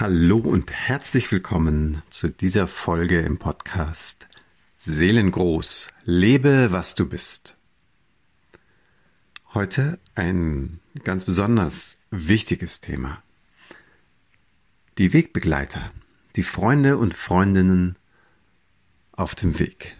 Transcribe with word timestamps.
Hallo 0.00 0.38
und 0.38 0.70
herzlich 0.70 1.32
willkommen 1.32 2.02
zu 2.08 2.28
dieser 2.28 2.68
Folge 2.68 3.20
im 3.20 3.36
Podcast 3.36 4.28
Seelengroß, 4.76 5.90
lebe 6.04 6.70
was 6.70 6.94
du 6.94 7.08
bist. 7.08 7.56
Heute 9.54 9.98
ein 10.14 10.78
ganz 11.02 11.24
besonders 11.24 11.98
wichtiges 12.12 12.78
Thema. 12.78 13.24
Die 14.98 15.12
Wegbegleiter, 15.12 15.90
die 16.36 16.44
Freunde 16.44 16.96
und 16.96 17.12
Freundinnen 17.12 17.96
auf 19.10 19.34
dem 19.34 19.58
Weg. 19.58 19.96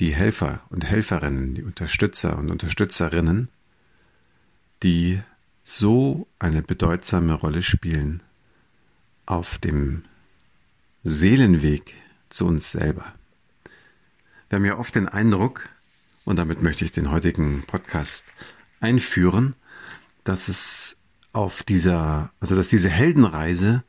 Die 0.00 0.12
Helfer 0.12 0.64
und 0.70 0.84
Helferinnen, 0.84 1.54
die 1.54 1.62
Unterstützer 1.62 2.36
und 2.36 2.50
Unterstützerinnen, 2.50 3.50
die 4.82 5.22
so 5.62 6.26
eine 6.40 6.62
bedeutsame 6.62 7.34
Rolle 7.34 7.62
spielen 7.62 8.20
auf 9.26 9.58
dem 9.58 10.04
Seelenweg 11.02 11.94
zu 12.28 12.46
uns 12.46 12.72
selber. 12.72 13.12
Wir 14.48 14.56
haben 14.56 14.64
ja 14.64 14.78
oft 14.78 14.94
den 14.94 15.08
Eindruck, 15.08 15.68
und 16.24 16.36
damit 16.36 16.62
möchte 16.62 16.84
ich 16.84 16.92
den 16.92 17.10
heutigen 17.10 17.64
Podcast 17.66 18.32
einführen, 18.80 19.54
dass 20.24 20.48
es 20.48 20.96
auf 21.32 21.62
dieser, 21.62 22.30
also 22.40 22.54
dass 22.54 22.68
diese 22.68 22.88
Heldenreise 22.88 23.82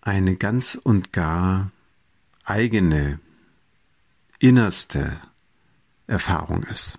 eine 0.00 0.36
ganz 0.36 0.74
und 0.74 1.12
gar 1.12 1.70
eigene, 2.44 3.20
innerste 4.38 5.20
Erfahrung 6.06 6.62
ist. 6.64 6.98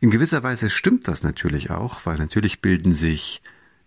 In 0.00 0.10
gewisser 0.10 0.42
Weise 0.42 0.70
stimmt 0.70 1.08
das 1.08 1.22
natürlich 1.22 1.70
auch, 1.70 2.04
weil 2.06 2.18
natürlich 2.18 2.60
bilden 2.60 2.92
sich 2.92 3.42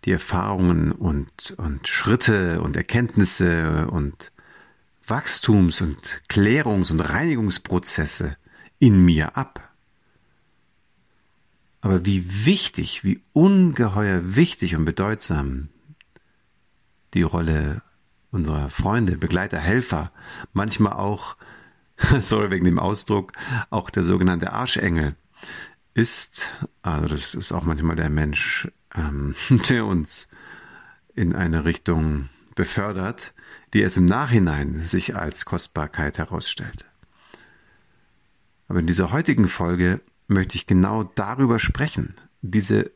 die 0.06 0.12
Erfahrungen 0.12 0.92
und, 0.92 1.52
und 1.58 1.88
Schritte 1.88 2.62
und 2.62 2.76
Erkenntnisse 2.76 3.88
und 3.88 4.32
Wachstums- 5.06 5.82
und 5.82 5.98
Klärungs- 6.28 6.92
und 6.92 7.02
Reinigungsprozesse 7.02 8.38
in 8.80 9.04
mir 9.04 9.38
ab. 9.38 9.74
Aber 11.82 12.06
wie 12.06 12.46
wichtig, 12.46 13.04
wie 13.04 13.22
ungeheuer 13.34 14.36
wichtig 14.36 14.76
und 14.76 14.86
bedeutsam 14.86 15.70
die 17.14 17.24
Rolle 17.24 17.82
unserer 18.32 18.70
Freunde, 18.70 19.18
Begleiter, 19.18 19.60
Helfer, 19.60 20.12
manchmal 20.54 20.94
auch, 20.94 21.36
sorry 22.22 22.50
wegen 22.50 22.66
dem 22.66 22.80
Ausdruck, 22.80 23.34
auch 23.70 23.90
der 23.90 24.04
sogenannte 24.04 24.54
Arschengel 24.54 25.16
ist, 25.94 26.48
also 26.82 27.08
das 27.08 27.36
ist 27.36 27.52
auch 27.52 27.64
manchmal 27.64 27.96
der 27.96 28.10
Mensch, 28.10 28.68
ähm, 28.96 29.36
der 29.70 29.86
uns 29.86 30.28
in 31.16 31.36
eine 31.36 31.66
Richtung 31.66 32.30
befördert, 32.56 33.34
die 33.74 33.82
es 33.82 33.98
im 33.98 34.06
Nachhinein 34.06 34.80
sich 34.80 35.16
als 35.16 35.46
Kostbarkeit 35.46 36.18
herausstellt. 36.18 36.86
Aber 38.68 38.80
in 38.80 38.88
dieser 38.88 39.12
heutigen 39.12 39.48
Folge 39.48 40.02
möchte 40.28 40.56
ich 40.56 40.68
genau 40.68 41.04
darüber 41.04 41.60
sprechen. 41.60 42.16
Diese 42.42 42.92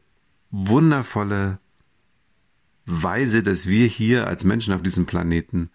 wundervolle 0.49 1.59
Weise, 2.85 3.43
dass 3.43 3.67
wir 3.67 3.85
hier 3.85 4.27
als 4.27 4.43
Menschen 4.43 4.73
auf 4.73 4.81
diesem 4.81 5.05
Planeten 5.05 5.69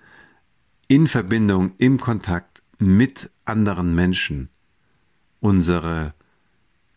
in 0.88 1.06
Verbindung, 1.06 1.74
im 1.78 2.00
Kontakt 2.00 2.62
mit 2.78 3.30
anderen 3.44 3.94
Menschen 3.94 4.48
unsere 5.40 6.14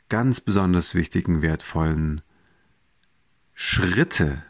ganz 0.09 0.41
besonders 0.41 0.95
wichtigen, 0.95 1.41
wertvollen 1.41 2.21
Schritte 3.53 4.43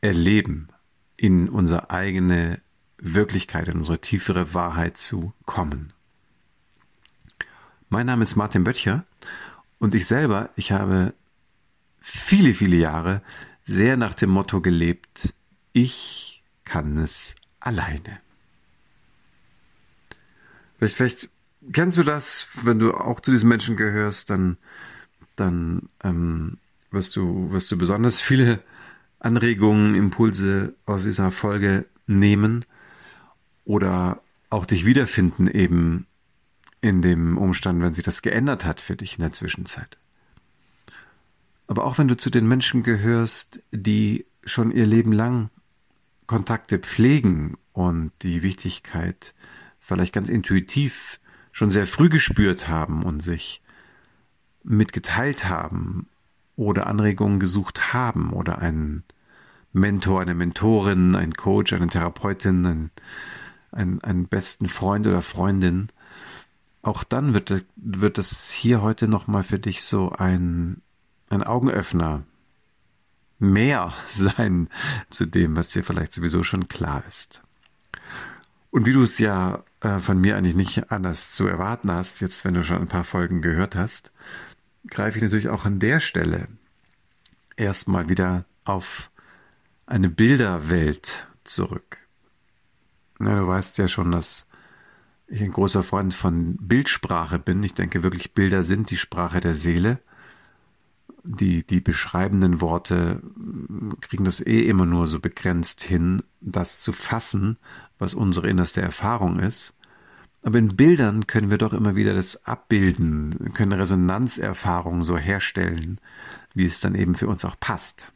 erleben, 0.00 0.68
in 1.16 1.48
unsere 1.48 1.90
eigene 1.90 2.60
Wirklichkeit, 2.96 3.68
in 3.68 3.76
unsere 3.76 4.00
tiefere 4.00 4.54
Wahrheit 4.54 4.96
zu 4.96 5.34
kommen. 5.44 5.92
Mein 7.90 8.06
Name 8.06 8.22
ist 8.22 8.36
Martin 8.36 8.64
Böttcher 8.64 9.04
und 9.78 9.94
ich 9.94 10.06
selber, 10.06 10.50
ich 10.56 10.72
habe 10.72 11.12
viele, 12.00 12.54
viele 12.54 12.76
Jahre 12.76 13.22
sehr 13.64 13.96
nach 13.96 14.14
dem 14.14 14.30
Motto 14.30 14.60
gelebt, 14.60 15.34
ich 15.72 16.42
kann 16.64 16.98
es 16.98 17.34
alleine. 17.58 18.20
Vielleicht, 20.78 20.96
vielleicht 20.96 21.30
kennst 21.72 21.96
du 21.96 22.02
das, 22.02 22.46
wenn 22.62 22.78
du 22.78 22.92
auch 22.92 23.20
zu 23.20 23.30
diesen 23.30 23.48
Menschen 23.48 23.76
gehörst, 23.76 24.30
dann, 24.30 24.56
dann 25.36 25.88
ähm, 26.02 26.58
wirst 26.90 27.16
du, 27.16 27.50
wirst 27.52 27.70
du 27.70 27.78
besonders 27.78 28.20
viele 28.20 28.62
Anregungen, 29.18 29.94
Impulse 29.94 30.74
aus 30.86 31.04
dieser 31.04 31.30
Folge 31.30 31.86
nehmen 32.06 32.64
oder 33.64 34.22
auch 34.48 34.66
dich 34.66 34.84
wiederfinden 34.84 35.46
eben 35.46 36.06
in 36.80 37.02
dem 37.02 37.36
Umstand, 37.36 37.82
wenn 37.82 37.92
sich 37.92 38.04
das 38.04 38.22
geändert 38.22 38.64
hat 38.64 38.80
für 38.80 38.96
dich 38.96 39.16
in 39.16 39.22
der 39.22 39.32
Zwischenzeit. 39.32 39.98
Aber 41.66 41.84
auch 41.84 41.98
wenn 41.98 42.08
du 42.08 42.16
zu 42.16 42.30
den 42.30 42.48
Menschen 42.48 42.82
gehörst, 42.82 43.60
die 43.70 44.26
schon 44.44 44.72
ihr 44.72 44.86
Leben 44.86 45.12
lang 45.12 45.50
Kontakte 46.26 46.78
pflegen 46.78 47.56
und 47.72 48.12
die 48.22 48.42
Wichtigkeit 48.42 49.34
vielleicht 49.78 50.12
ganz 50.12 50.28
intuitiv 50.28 51.20
schon 51.52 51.70
sehr 51.70 51.86
früh 51.86 52.08
gespürt 52.08 52.68
haben 52.68 53.02
und 53.02 53.20
sich 53.20 53.62
mitgeteilt 54.62 55.44
haben 55.44 56.08
oder 56.56 56.86
Anregungen 56.86 57.40
gesucht 57.40 57.92
haben 57.92 58.32
oder 58.32 58.58
einen 58.58 59.04
Mentor, 59.72 60.20
eine 60.20 60.34
Mentorin, 60.34 61.14
einen 61.14 61.34
Coach, 61.34 61.72
eine 61.72 61.88
Therapeutin, 61.88 62.66
einen, 62.66 62.90
einen, 63.72 64.02
einen 64.02 64.26
besten 64.26 64.68
Freund 64.68 65.06
oder 65.06 65.22
Freundin, 65.22 65.88
auch 66.82 67.04
dann 67.04 67.34
wird, 67.34 67.64
wird 67.76 68.18
es 68.18 68.50
hier 68.50 68.82
heute 68.82 69.06
nochmal 69.06 69.42
für 69.42 69.58
dich 69.58 69.84
so 69.84 70.10
ein, 70.10 70.80
ein 71.28 71.42
Augenöffner 71.42 72.22
mehr 73.38 73.94
sein 74.08 74.68
zu 75.08 75.26
dem, 75.26 75.56
was 75.56 75.68
dir 75.68 75.84
vielleicht 75.84 76.12
sowieso 76.12 76.42
schon 76.42 76.68
klar 76.68 77.04
ist. 77.06 77.42
Und 78.70 78.86
wie 78.86 78.92
du 78.92 79.02
es 79.02 79.18
ja 79.18 79.64
von 79.80 80.20
mir 80.20 80.36
eigentlich 80.36 80.56
nicht 80.56 80.92
anders 80.92 81.32
zu 81.32 81.46
erwarten 81.46 81.90
hast, 81.90 82.20
jetzt 82.20 82.44
wenn 82.44 82.54
du 82.54 82.62
schon 82.62 82.76
ein 82.76 82.88
paar 82.88 83.04
Folgen 83.04 83.40
gehört 83.40 83.76
hast, 83.76 84.12
greife 84.86 85.18
ich 85.18 85.22
natürlich 85.22 85.48
auch 85.48 85.64
an 85.64 85.78
der 85.78 86.00
Stelle 86.00 86.48
erstmal 87.56 88.08
wieder 88.08 88.44
auf 88.64 89.10
eine 89.86 90.08
Bilderwelt 90.08 91.26
zurück. 91.44 91.98
Na, 93.18 93.36
du 93.36 93.46
weißt 93.46 93.78
ja 93.78 93.88
schon, 93.88 94.12
dass 94.12 94.48
ich 95.26 95.42
ein 95.42 95.52
großer 95.52 95.82
Freund 95.82 96.14
von 96.14 96.56
Bildsprache 96.56 97.38
bin. 97.38 97.62
Ich 97.62 97.74
denke 97.74 98.02
wirklich, 98.02 98.32
Bilder 98.32 98.62
sind 98.62 98.90
die 98.90 98.96
Sprache 98.96 99.40
der 99.40 99.54
Seele. 99.54 99.98
Die, 101.22 101.66
die 101.66 101.80
beschreibenden 101.80 102.60
Worte 102.60 103.22
kriegen 104.00 104.24
das 104.24 104.40
eh 104.40 104.62
immer 104.62 104.86
nur 104.86 105.06
so 105.06 105.20
begrenzt 105.20 105.82
hin, 105.82 106.22
das 106.40 106.80
zu 106.80 106.92
fassen, 106.92 107.58
was 108.00 108.14
unsere 108.14 108.48
innerste 108.48 108.82
Erfahrung 108.82 109.38
ist. 109.38 109.74
Aber 110.42 110.58
in 110.58 110.74
Bildern 110.74 111.26
können 111.26 111.50
wir 111.50 111.58
doch 111.58 111.72
immer 111.72 111.94
wieder 111.94 112.14
das 112.14 112.46
abbilden, 112.46 113.52
können 113.54 113.72
Resonanzerfahrungen 113.72 115.02
so 115.02 115.16
herstellen, 115.16 116.00
wie 116.54 116.64
es 116.64 116.80
dann 116.80 116.94
eben 116.94 117.14
für 117.14 117.28
uns 117.28 117.44
auch 117.44 117.60
passt. 117.60 118.10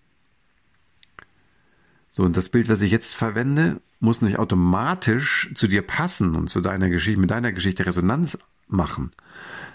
So, 2.09 2.23
und 2.23 2.37
das 2.37 2.49
Bild, 2.49 2.69
was 2.69 2.81
ich 2.81 2.91
jetzt 2.91 3.15
verwende, 3.15 3.81
muss 4.01 4.23
nicht 4.23 4.39
automatisch 4.39 5.51
zu 5.55 5.67
dir 5.67 5.83
passen 5.83 6.35
und 6.35 6.49
zu 6.49 6.61
deiner 6.61 6.89
Geschichte, 6.89 7.21
mit 7.21 7.31
deiner 7.31 7.53
Geschichte 7.53 7.85
Resonanz 7.85 8.39
machen. 8.69 9.11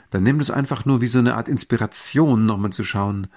Dann 0.10 0.24
nimm 0.24 0.40
es 0.40 0.50
einfach 0.50 0.86
nur 0.86 1.02
wie 1.02 1.08
so 1.08 1.20
eine 1.20 1.36
Art 1.36 1.48
Inspiration, 1.48 2.46
nochmal 2.46 2.72
zu 2.72 2.84
schauen, 2.84 3.28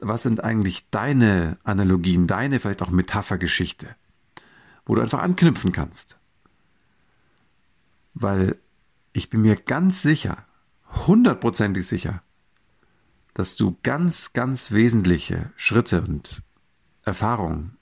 was 0.00 0.22
sind 0.22 0.42
eigentlich 0.42 0.88
deine 0.90 1.58
Analogien, 1.62 2.26
deine 2.26 2.58
vielleicht 2.58 2.82
auch 2.82 2.90
Metaphergeschichte, 2.90 3.94
wo 4.90 4.96
du 4.96 5.02
einfach 5.02 5.20
anknüpfen 5.20 5.70
kannst 5.70 6.20
weil 8.14 8.58
ich 9.12 9.30
bin 9.30 9.42
mir 9.42 9.56
ganz 9.56 10.02
sicher, 10.02 10.44
hundertprozentig 11.06 11.86
sicher, 11.86 12.22
dass 13.34 13.56
du 13.56 13.78
ganz, 13.82 14.32
ganz 14.32 14.72
wesentliche 14.72 15.52
Schritte 15.56 16.02
und 16.02 16.42
Erfahrungen 17.02 17.76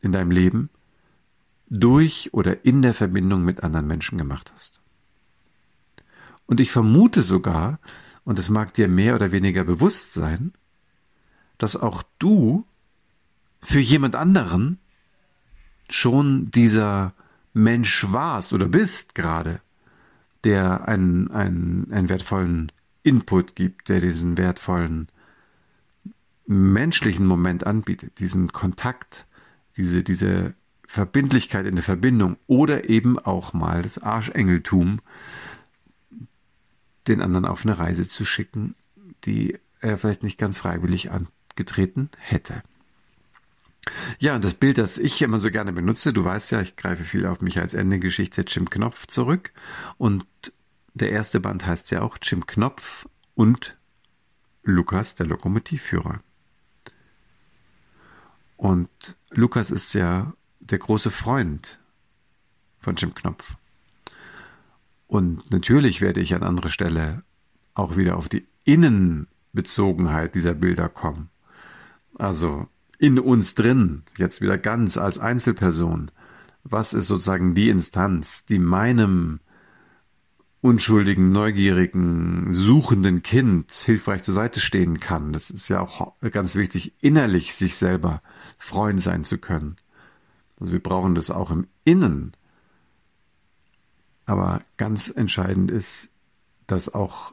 in 0.00 0.12
deinem 0.12 0.30
Leben 0.30 0.70
durch 1.68 2.32
oder 2.32 2.64
in 2.64 2.82
der 2.82 2.94
Verbindung 2.94 3.44
mit 3.44 3.62
anderen 3.62 3.86
Menschen 3.86 4.16
gemacht 4.16 4.52
hast. 4.54 4.80
Und 6.46 6.60
ich 6.60 6.70
vermute 6.70 7.22
sogar, 7.22 7.78
und 8.24 8.38
es 8.38 8.48
mag 8.48 8.72
dir 8.74 8.88
mehr 8.88 9.14
oder 9.14 9.32
weniger 9.32 9.64
bewusst 9.64 10.14
sein, 10.14 10.52
dass 11.58 11.76
auch 11.76 12.02
du 12.18 12.66
für 13.60 13.80
jemand 13.80 14.14
anderen 14.16 14.78
schon 15.88 16.50
dieser 16.50 17.14
Mensch 17.52 18.06
warst 18.10 18.52
oder 18.52 18.66
bist 18.66 19.14
gerade, 19.14 19.60
der 20.44 20.86
einen, 20.86 21.30
einen, 21.30 21.92
einen 21.92 22.08
wertvollen 22.08 22.72
Input 23.02 23.54
gibt, 23.54 23.88
der 23.88 24.00
diesen 24.00 24.38
wertvollen 24.38 25.08
menschlichen 26.46 27.26
Moment 27.26 27.66
anbietet, 27.66 28.20
diesen 28.20 28.52
Kontakt, 28.52 29.26
diese, 29.76 30.02
diese 30.02 30.54
Verbindlichkeit 30.86 31.66
in 31.66 31.74
der 31.76 31.84
Verbindung 31.84 32.36
oder 32.46 32.88
eben 32.88 33.18
auch 33.18 33.52
mal 33.52 33.82
das 33.82 33.98
Arschengeltum, 33.98 35.00
den 37.06 37.20
anderen 37.20 37.44
auf 37.44 37.64
eine 37.64 37.78
Reise 37.78 38.08
zu 38.08 38.24
schicken, 38.24 38.74
die 39.24 39.58
er 39.80 39.98
vielleicht 39.98 40.22
nicht 40.22 40.38
ganz 40.38 40.58
freiwillig 40.58 41.10
angetreten 41.10 42.10
hätte. 42.18 42.62
Ja, 44.18 44.34
und 44.34 44.44
das 44.44 44.54
Bild, 44.54 44.78
das 44.78 44.98
ich 44.98 45.20
immer 45.22 45.38
so 45.38 45.50
gerne 45.50 45.72
benutze, 45.72 46.12
du 46.12 46.24
weißt 46.24 46.52
ja, 46.52 46.60
ich 46.60 46.76
greife 46.76 47.04
viel 47.04 47.26
auf 47.26 47.40
mich 47.40 47.60
als 47.60 47.74
Ende 47.74 47.98
Geschichte 47.98 48.42
Jim 48.46 48.68
Knopf 48.70 49.06
zurück. 49.06 49.52
Und 49.96 50.26
der 50.94 51.10
erste 51.10 51.40
Band 51.40 51.66
heißt 51.66 51.90
ja 51.90 52.02
auch 52.02 52.18
Jim 52.22 52.46
Knopf 52.46 53.06
und 53.34 53.76
Lukas, 54.62 55.14
der 55.14 55.26
Lokomotivführer. 55.26 56.20
Und 58.56 58.90
Lukas 59.30 59.70
ist 59.70 59.94
ja 59.94 60.32
der 60.60 60.78
große 60.78 61.10
Freund 61.10 61.78
von 62.80 62.96
Jim 62.96 63.14
Knopf. 63.14 63.54
Und 65.06 65.50
natürlich 65.50 66.00
werde 66.00 66.20
ich 66.20 66.34
an 66.34 66.42
anderer 66.42 66.68
Stelle 66.68 67.22
auch 67.74 67.96
wieder 67.96 68.16
auf 68.16 68.28
die 68.28 68.46
Innenbezogenheit 68.64 70.34
dieser 70.34 70.54
Bilder 70.54 70.88
kommen. 70.88 71.30
Also 72.18 72.68
in 72.98 73.18
uns 73.18 73.54
drin, 73.54 74.02
jetzt 74.16 74.40
wieder 74.40 74.58
ganz 74.58 74.96
als 74.96 75.18
Einzelperson, 75.18 76.10
was 76.64 76.92
ist 76.92 77.06
sozusagen 77.06 77.54
die 77.54 77.70
Instanz, 77.70 78.44
die 78.44 78.58
meinem 78.58 79.40
unschuldigen, 80.60 81.30
neugierigen, 81.30 82.52
suchenden 82.52 83.22
Kind 83.22 83.70
hilfreich 83.70 84.24
zur 84.24 84.34
Seite 84.34 84.58
stehen 84.58 84.98
kann. 84.98 85.32
Das 85.32 85.50
ist 85.50 85.68
ja 85.68 85.80
auch 85.80 86.14
ganz 86.32 86.56
wichtig, 86.56 86.92
innerlich 87.00 87.54
sich 87.54 87.76
selber 87.76 88.22
freuen 88.58 88.98
sein 88.98 89.24
zu 89.24 89.38
können. 89.38 89.76
Also 90.58 90.72
wir 90.72 90.82
brauchen 90.82 91.14
das 91.14 91.30
auch 91.30 91.52
im 91.52 91.68
Innen. 91.84 92.32
Aber 94.26 94.62
ganz 94.76 95.08
entscheidend 95.08 95.70
ist, 95.70 96.10
dass 96.66 96.92
auch 96.92 97.32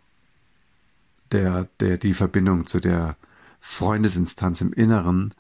der, 1.31 1.67
der, 1.79 1.97
die 1.97 2.13
Verbindung 2.13 2.67
zu 2.67 2.79
der 2.79 3.17
Freundesinstanz 3.67 4.61
im 4.61 4.71
Inneren 4.71 5.33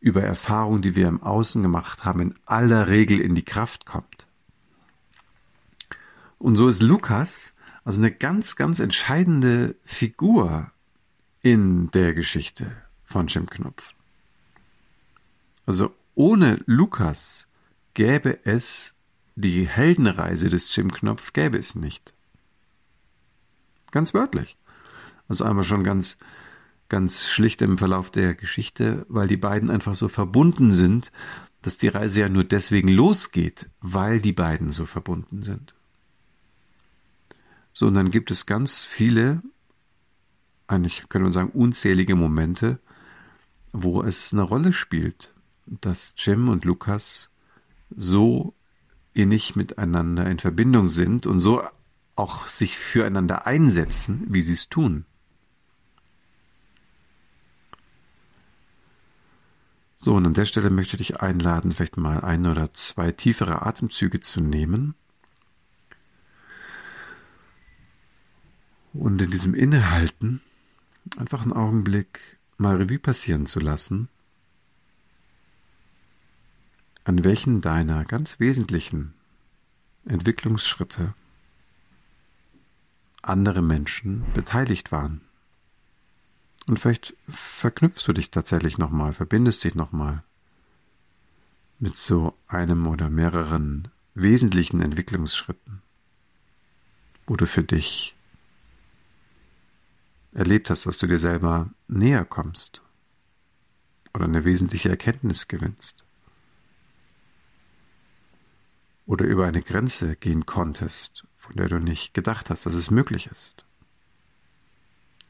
über 0.00 0.22
Erfahrungen, 0.22 0.82
die 0.82 0.96
wir 0.96 1.08
im 1.08 1.22
Außen 1.22 1.62
gemacht 1.62 2.04
haben, 2.04 2.20
in 2.20 2.34
aller 2.44 2.88
Regel 2.88 3.20
in 3.20 3.34
die 3.34 3.44
Kraft 3.44 3.86
kommt. 3.86 4.26
Und 6.38 6.56
so 6.56 6.68
ist 6.68 6.82
Lukas 6.82 7.54
also 7.84 8.00
eine 8.00 8.10
ganz, 8.10 8.56
ganz 8.56 8.80
entscheidende 8.80 9.76
Figur 9.84 10.70
in 11.42 11.90
der 11.92 12.12
Geschichte 12.12 12.70
von 13.04 13.28
Jim 13.28 13.48
Knopf. 13.48 13.94
Also 15.64 15.94
ohne 16.14 16.60
Lukas 16.66 17.46
gäbe 17.94 18.44
es 18.44 18.94
die 19.36 19.66
Heldenreise 19.66 20.50
des 20.50 20.74
Jim 20.74 20.92
Knopf, 20.92 21.32
gäbe 21.32 21.56
es 21.56 21.74
nicht. 21.74 22.12
Ganz 23.90 24.12
wörtlich. 24.12 24.56
Also 25.28 25.44
einmal 25.44 25.64
schon 25.64 25.84
ganz 25.84 26.18
ganz 26.90 27.28
schlicht 27.28 27.62
im 27.62 27.78
Verlauf 27.78 28.10
der 28.10 28.34
Geschichte, 28.34 29.06
weil 29.08 29.28
die 29.28 29.38
beiden 29.38 29.70
einfach 29.70 29.94
so 29.94 30.08
verbunden 30.08 30.72
sind, 30.72 31.10
dass 31.62 31.78
die 31.78 31.88
Reise 31.88 32.20
ja 32.20 32.28
nur 32.28 32.44
deswegen 32.44 32.88
losgeht, 32.88 33.70
weil 33.80 34.20
die 34.20 34.32
beiden 34.32 34.70
so 34.72 34.84
verbunden 34.84 35.42
sind. 35.42 35.74
So, 37.72 37.86
und 37.86 37.94
dann 37.94 38.10
gibt 38.10 38.30
es 38.30 38.44
ganz 38.44 38.84
viele, 38.84 39.42
eigentlich 40.66 41.08
könnte 41.08 41.24
man 41.24 41.32
sagen, 41.32 41.50
unzählige 41.50 42.16
Momente, 42.16 42.78
wo 43.72 44.02
es 44.02 44.32
eine 44.32 44.42
Rolle 44.42 44.72
spielt, 44.72 45.32
dass 45.66 46.14
Jim 46.16 46.48
und 46.48 46.64
Lukas 46.64 47.30
so 47.90 48.54
innig 49.12 49.54
miteinander 49.54 50.28
in 50.28 50.38
Verbindung 50.38 50.88
sind 50.88 51.26
und 51.26 51.38
so 51.38 51.62
auch 52.16 52.48
sich 52.48 52.76
füreinander 52.76 53.46
einsetzen, 53.46 54.26
wie 54.28 54.42
sie 54.42 54.54
es 54.54 54.68
tun. 54.68 55.04
So, 60.02 60.14
und 60.14 60.24
an 60.24 60.32
der 60.32 60.46
Stelle 60.46 60.70
möchte 60.70 60.96
ich 60.96 61.08
dich 61.08 61.20
einladen, 61.20 61.72
vielleicht 61.72 61.98
mal 61.98 62.22
ein 62.22 62.46
oder 62.46 62.72
zwei 62.72 63.12
tiefere 63.12 63.66
Atemzüge 63.66 64.20
zu 64.20 64.40
nehmen. 64.40 64.94
Und 68.94 69.20
in 69.20 69.30
diesem 69.30 69.54
Innehalten 69.54 70.40
einfach 71.18 71.42
einen 71.42 71.52
Augenblick 71.52 72.38
mal 72.56 72.76
Revue 72.76 72.98
passieren 72.98 73.44
zu 73.44 73.60
lassen, 73.60 74.08
an 77.04 77.22
welchen 77.22 77.60
deiner 77.60 78.06
ganz 78.06 78.40
wesentlichen 78.40 79.12
Entwicklungsschritte 80.06 81.12
andere 83.20 83.60
Menschen 83.60 84.24
beteiligt 84.32 84.92
waren. 84.92 85.20
Und 86.66 86.78
vielleicht 86.78 87.14
verknüpfst 87.28 88.06
du 88.06 88.12
dich 88.12 88.30
tatsächlich 88.30 88.78
nochmal, 88.78 89.12
verbindest 89.12 89.64
dich 89.64 89.74
nochmal 89.74 90.22
mit 91.78 91.96
so 91.96 92.36
einem 92.46 92.86
oder 92.86 93.08
mehreren 93.08 93.88
wesentlichen 94.14 94.82
Entwicklungsschritten, 94.82 95.82
wo 97.26 97.36
du 97.36 97.46
für 97.46 97.62
dich 97.62 98.14
erlebt 100.32 100.70
hast, 100.70 100.86
dass 100.86 100.98
du 100.98 101.06
dir 101.06 101.18
selber 101.18 101.70
näher 101.88 102.24
kommst 102.24 102.82
oder 104.12 104.24
eine 104.24 104.44
wesentliche 104.44 104.90
Erkenntnis 104.90 105.48
gewinnst 105.48 106.04
oder 109.06 109.24
über 109.24 109.46
eine 109.46 109.62
Grenze 109.62 110.14
gehen 110.16 110.46
konntest, 110.46 111.26
von 111.36 111.56
der 111.56 111.68
du 111.68 111.78
nicht 111.78 112.14
gedacht 112.14 112.50
hast, 112.50 112.66
dass 112.66 112.74
es 112.74 112.90
möglich 112.90 113.26
ist 113.26 113.64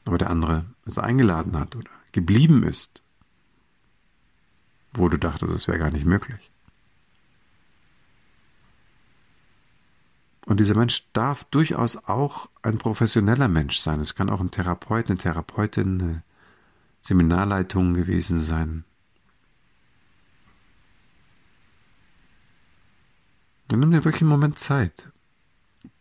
aber 0.05 0.17
der 0.17 0.29
andere 0.29 0.65
es 0.85 0.97
eingeladen 0.97 1.57
hat 1.57 1.75
oder 1.75 1.89
geblieben 2.11 2.63
ist, 2.63 3.01
wo 4.93 5.07
du 5.09 5.17
dachtest, 5.17 5.53
es 5.53 5.67
wäre 5.67 5.79
gar 5.79 5.91
nicht 5.91 6.05
möglich. 6.05 6.51
Und 10.45 10.59
dieser 10.59 10.75
Mensch 10.75 11.07
darf 11.13 11.45
durchaus 11.45 11.95
auch 11.95 12.49
ein 12.61 12.77
professioneller 12.77 13.47
Mensch 13.47 13.77
sein. 13.77 14.01
Es 14.01 14.15
kann 14.15 14.29
auch 14.29 14.41
ein 14.41 14.51
Therapeut, 14.51 15.09
eine 15.09 15.17
Therapeutin, 15.17 16.01
eine 16.01 16.23
Seminarleitung 17.01 17.93
gewesen 17.93 18.39
sein. 18.39 18.83
Dann 23.67 23.79
nimm 23.79 23.91
dir 23.91 24.03
wirklich 24.03 24.23
einen 24.23 24.31
Moment 24.31 24.59
Zeit, 24.59 25.09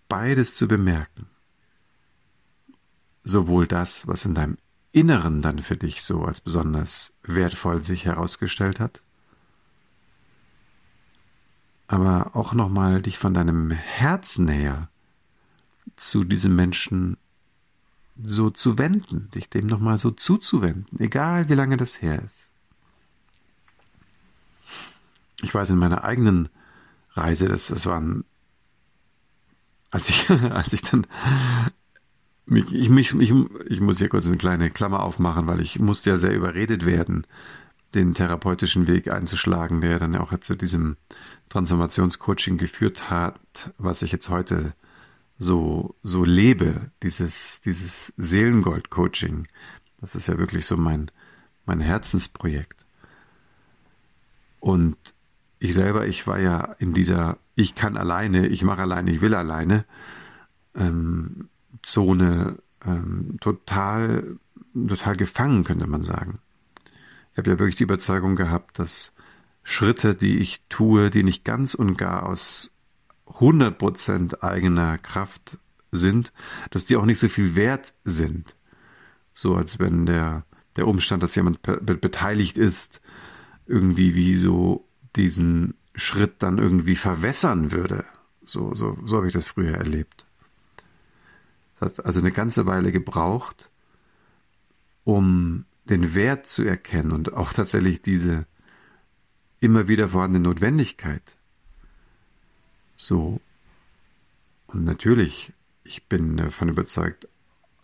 beides 0.09 0.57
zu 0.57 0.67
bemerken 0.67 1.30
sowohl 3.25 3.67
das, 3.67 4.07
was 4.07 4.25
in 4.25 4.35
deinem 4.35 4.59
Inneren 4.93 5.41
dann 5.43 5.61
für 5.61 5.77
dich 5.77 6.03
so 6.03 6.25
als 6.25 6.41
besonders 6.41 7.13
wertvoll 7.23 7.83
sich 7.83 8.05
herausgestellt 8.05 8.81
hat, 8.81 9.03
aber 11.87 12.35
auch 12.35 12.55
nochmal 12.55 13.03
dich 13.03 13.19
von 13.19 13.35
deinem 13.35 13.71
Herzen 13.71 14.49
her 14.49 14.89
zu 15.97 16.25
diesem 16.25 16.57
Menschen 16.57 17.17
so 18.23 18.51
zu 18.51 18.79
wenden, 18.79 19.31
dich 19.31 19.49
dem 19.49 19.67
nochmal 19.67 19.99
so 19.99 20.11
zuzuwenden, 20.11 20.99
egal 20.99 21.49
wie 21.49 21.55
lange 21.55 21.77
das 21.77 22.03
her 22.03 22.23
ist. 22.23 22.51
Ich 25.43 25.55
weiß 25.55 25.71
in 25.71 25.79
meiner 25.79 26.05
eigenen 26.05 26.49
Reise, 27.13 27.49
dass 27.49 27.69
das 27.69 27.87
waren, 27.87 28.25
als 29.91 30.09
ich, 30.09 30.29
als 30.31 30.73
ich 30.73 30.83
dann 30.83 31.07
mich, 32.47 32.73
ich, 32.75 32.89
mich, 32.89 33.15
ich, 33.15 33.33
ich 33.69 33.81
muss 33.81 33.99
hier 33.99 34.09
kurz 34.09 34.27
eine 34.27 34.37
kleine 34.37 34.71
Klammer 34.71 35.03
aufmachen, 35.03 35.47
weil 35.47 35.61
ich 35.61 35.79
musste 35.79 36.11
ja 36.11 36.19
sehr 36.19 36.35
überredet 36.35 36.85
werden, 36.85 37.27
den 37.95 38.15
therapeutischen 38.15 38.87
Weg 38.87 39.13
einzuschlagen, 39.13 39.81
der 39.81 39.99
dann 39.99 40.17
auch 40.17 40.37
zu 40.41 40.55
diesem 40.55 40.97
Transformationscoaching 41.49 42.59
geführt 42.59 43.11
hat, 43.11 43.39
was 43.79 44.03
ich 44.03 44.13
jetzt 44.13 44.29
heute 44.29 44.73
so, 45.39 45.95
so 46.03 46.25
lebe, 46.25 46.91
dieses, 47.03 47.61
dieses 47.61 48.13
Seelengold-Coaching. 48.17 49.47
Das 50.01 50.15
ist 50.15 50.29
ja 50.29 50.39
wirklich 50.39 50.67
so 50.67 50.77
mein, 50.77 51.11
mein 51.67 51.81
Herzensprojekt. 51.81 52.85
Und 54.61 54.97
ich 55.59 55.75
selber, 55.75 56.07
ich 56.07 56.27
war 56.27 56.39
ja 56.39 56.77
in 56.79 56.95
dieser 56.95 57.39
Ich 57.55 57.75
kann 57.75 57.97
alleine, 57.97 58.47
ich 58.47 58.63
mache 58.63 58.83
alleine, 58.83 59.11
ich 59.11 59.21
will 59.21 59.35
alleine. 59.35 59.85
Ähm, 60.75 61.49
Zone 61.83 62.59
ähm, 62.85 63.37
total, 63.41 64.39
total 64.75 65.17
gefangen, 65.17 65.65
könnte 65.65 65.87
man 65.87 66.03
sagen. 66.03 66.39
Ich 67.33 67.39
habe 67.39 67.51
ja 67.51 67.59
wirklich 67.59 67.77
die 67.77 67.85
Überzeugung 67.85 68.37
gehabt, 68.37 68.79
dass 68.79 69.13
Schritte, 69.63 70.15
die 70.15 70.39
ich 70.39 70.63
tue, 70.69 71.11
die 71.11 71.23
nicht 71.23 71.45
ganz 71.45 71.75
und 71.75 71.97
gar 71.97 72.27
aus 72.27 72.71
100% 73.27 74.43
eigener 74.43 74.99
Kraft 74.99 75.59
sind, 75.93 76.33
dass 76.71 76.85
die 76.85 76.97
auch 76.97 77.05
nicht 77.05 77.21
so 77.21 77.29
viel 77.29 77.55
wert 77.55 77.95
sind. 78.05 78.57
So 79.33 79.55
als 79.55 79.79
wenn 79.79 80.07
der, 80.07 80.45
der 80.77 80.89
Umstand, 80.89 81.23
dass 81.23 81.35
jemand 81.35 81.63
be 81.63 81.79
beteiligt 81.79 82.59
ist, 82.59 83.01
irgendwie 83.67 84.15
wie 84.15 84.37
so 84.37 84.89
diesen 85.17 85.75
Schritt 85.95 86.43
dann 86.43 86.59
irgendwie 86.59 86.97
verwässern 86.97 87.73
würde. 87.73 88.05
So, 88.45 88.75
so, 88.75 88.99
so 89.05 89.19
habe 89.19 89.29
ich 89.29 89.33
das 89.33 89.45
früher 89.45 89.75
erlebt. 89.77 90.27
Hat 91.81 92.05
also 92.05 92.21
eine 92.21 92.33
ganze 92.33 92.67
Weile 92.67 92.93
gebraucht, 92.93 93.71
um 95.05 95.65
den 95.85 96.15
Wert 96.15 96.47
zu 96.47 96.63
erkennen 96.63 97.13
und 97.13 97.33
auch 97.33 97.53
tatsächlich 97.53 98.03
diese 98.03 98.47
immer 99.61 99.89
wieder 99.89 100.09
vorhandene 100.09 100.49
Notwendigkeit. 100.49 101.37
So. 102.95 103.41
Und 104.67 104.85
natürlich, 104.85 105.53
ich 105.85 106.07
bin 106.07 106.37
davon 106.37 106.69
überzeugt, 106.69 107.29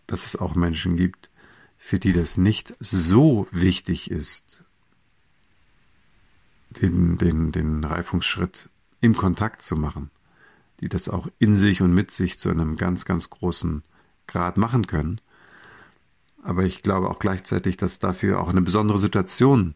dass 0.05 0.25
es 0.25 0.35
auch 0.35 0.55
Menschen 0.55 0.95
gibt, 0.95 1.29
für 1.77 1.99
die 1.99 2.13
das 2.13 2.37
nicht 2.37 2.75
so 2.79 3.47
wichtig 3.51 4.09
ist, 4.09 4.63
den, 6.69 7.17
den, 7.17 7.51
den 7.51 7.83
Reifungsschritt 7.83 8.69
im 9.01 9.15
Kontakt 9.15 9.61
zu 9.61 9.75
machen, 9.75 10.09
die 10.79 10.89
das 10.89 11.09
auch 11.09 11.27
in 11.39 11.55
sich 11.55 11.81
und 11.81 11.93
mit 11.93 12.11
sich 12.11 12.39
zu 12.39 12.49
einem 12.49 12.77
ganz, 12.77 13.05
ganz 13.05 13.29
großen 13.29 13.83
Grad 14.27 14.57
machen 14.57 14.87
können. 14.87 15.21
Aber 16.43 16.63
ich 16.63 16.83
glaube 16.83 17.09
auch 17.09 17.19
gleichzeitig, 17.19 17.77
dass 17.77 17.99
dafür 17.99 18.39
auch 18.39 18.49
eine 18.49 18.61
besondere 18.61 18.97
Situation 18.97 19.75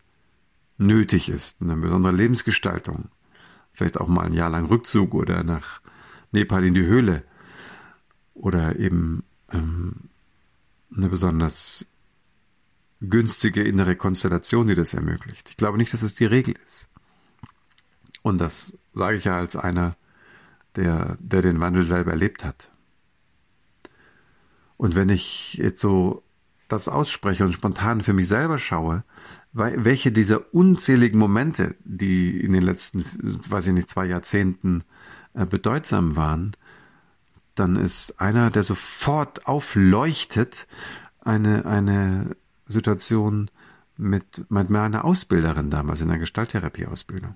nötig 0.78 1.30
ist, 1.30 1.62
eine 1.62 1.76
besondere 1.76 2.14
Lebensgestaltung. 2.14 3.10
Vielleicht 3.74 4.00
auch 4.00 4.08
mal 4.08 4.26
ein 4.26 4.34
Jahr 4.34 4.50
lang 4.50 4.66
Rückzug 4.66 5.14
oder 5.14 5.44
nach 5.44 5.82
Nepal 6.32 6.64
in 6.64 6.74
die 6.74 6.86
Höhle 6.86 7.24
oder 8.34 8.78
eben 8.78 9.24
ähm, 9.52 10.10
eine 10.96 11.10
besonders 11.10 11.88
günstige 13.02 13.64
innere 13.64 13.96
Konstellation, 13.96 14.68
die 14.68 14.76
das 14.76 14.94
ermöglicht. 14.94 15.50
Ich 15.50 15.58
glaube 15.58 15.78
nicht, 15.78 15.94
dass 15.94 16.04
es 16.04 16.16
die 16.16 16.26
Regel 16.26 16.56
ist. 16.66 16.88
Und 18.22 18.40
das 18.40 18.78
sage 18.94 19.18
ich 19.18 19.26
ja 19.26 19.36
als 19.38 19.56
einer, 19.56 19.96
der, 20.76 21.18
der 21.20 21.42
den 21.42 21.60
Wandel 21.60 21.84
selber 21.84 22.12
erlebt 22.12 22.44
hat. 22.44 22.70
Und 24.78 24.96
wenn 24.96 25.10
ich 25.10 25.56
jetzt 25.56 25.80
so 25.80 26.24
das 26.68 26.88
ausspreche 26.88 27.44
und 27.44 27.54
spontan 27.54 28.02
für 28.02 28.14
mich 28.14 28.28
selber 28.28 28.58
schaue, 28.58 29.04
welche 29.54 30.12
dieser 30.12 30.54
unzähligen 30.54 31.20
Momente, 31.20 31.76
die 31.84 32.40
in 32.40 32.54
den 32.54 32.64
letzten, 32.64 33.06
weiß 33.50 33.68
ich 33.68 33.74
nicht, 33.74 33.90
zwei 33.90 34.06
Jahrzehnten 34.06 34.84
äh, 35.34 35.46
bedeutsam 35.46 36.16
waren, 36.16 36.54
dann 37.56 37.76
ist 37.76 38.20
einer, 38.22 38.50
der 38.50 38.64
sofort 38.64 39.46
aufleuchtet, 39.46 40.68
eine, 41.20 41.66
eine 41.66 42.36
Situation 42.66 43.52
mit, 43.98 44.50
mit 44.50 44.70
meiner 44.70 45.06
Ausbilderin 45.06 45.70
damals 45.70 46.02
in 46.02 46.08
der 46.08 46.18
Gestalttherapie-Ausbildung. 46.18 47.36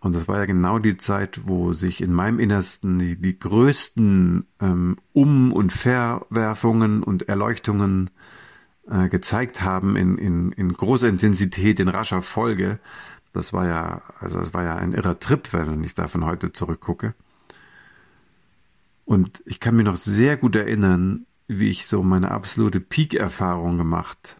Und 0.00 0.14
das 0.14 0.28
war 0.28 0.38
ja 0.38 0.44
genau 0.44 0.78
die 0.78 0.96
Zeit, 0.96 1.40
wo 1.46 1.72
sich 1.72 2.00
in 2.00 2.12
meinem 2.12 2.38
Innersten 2.38 2.98
die, 2.98 3.16
die 3.16 3.38
größten 3.38 4.46
ähm, 4.60 4.98
Um- 5.12 5.52
und 5.52 5.72
Verwerfungen 5.72 7.02
und 7.02 7.28
Erleuchtungen 7.28 8.10
äh, 8.88 9.08
gezeigt 9.08 9.62
haben 9.62 9.96
in, 9.96 10.18
in, 10.18 10.52
in 10.52 10.72
großer 10.72 11.08
Intensität, 11.08 11.80
in 11.80 11.88
rascher 11.88 12.22
Folge. 12.22 12.78
Das 13.32 13.52
war 13.52 13.66
ja, 13.66 14.02
also 14.20 14.38
es 14.38 14.54
war 14.54 14.64
ja 14.64 14.76
ein 14.76 14.92
irrer 14.92 15.18
Trip, 15.18 15.52
wenn 15.52 15.82
ich 15.82 15.94
da 15.94 16.08
von 16.08 16.24
heute 16.24 16.52
zurückgucke. 16.52 17.14
Und 19.04 19.42
ich 19.46 19.60
kann 19.60 19.76
mir 19.76 19.84
noch 19.84 19.96
sehr 19.96 20.36
gut 20.36 20.56
erinnern, 20.56 21.26
wie 21.48 21.68
ich 21.68 21.86
so 21.86 22.02
meine 22.02 22.32
absolute 22.32 22.80
Peak-Erfahrung 22.80 23.78
gemacht 23.78 24.36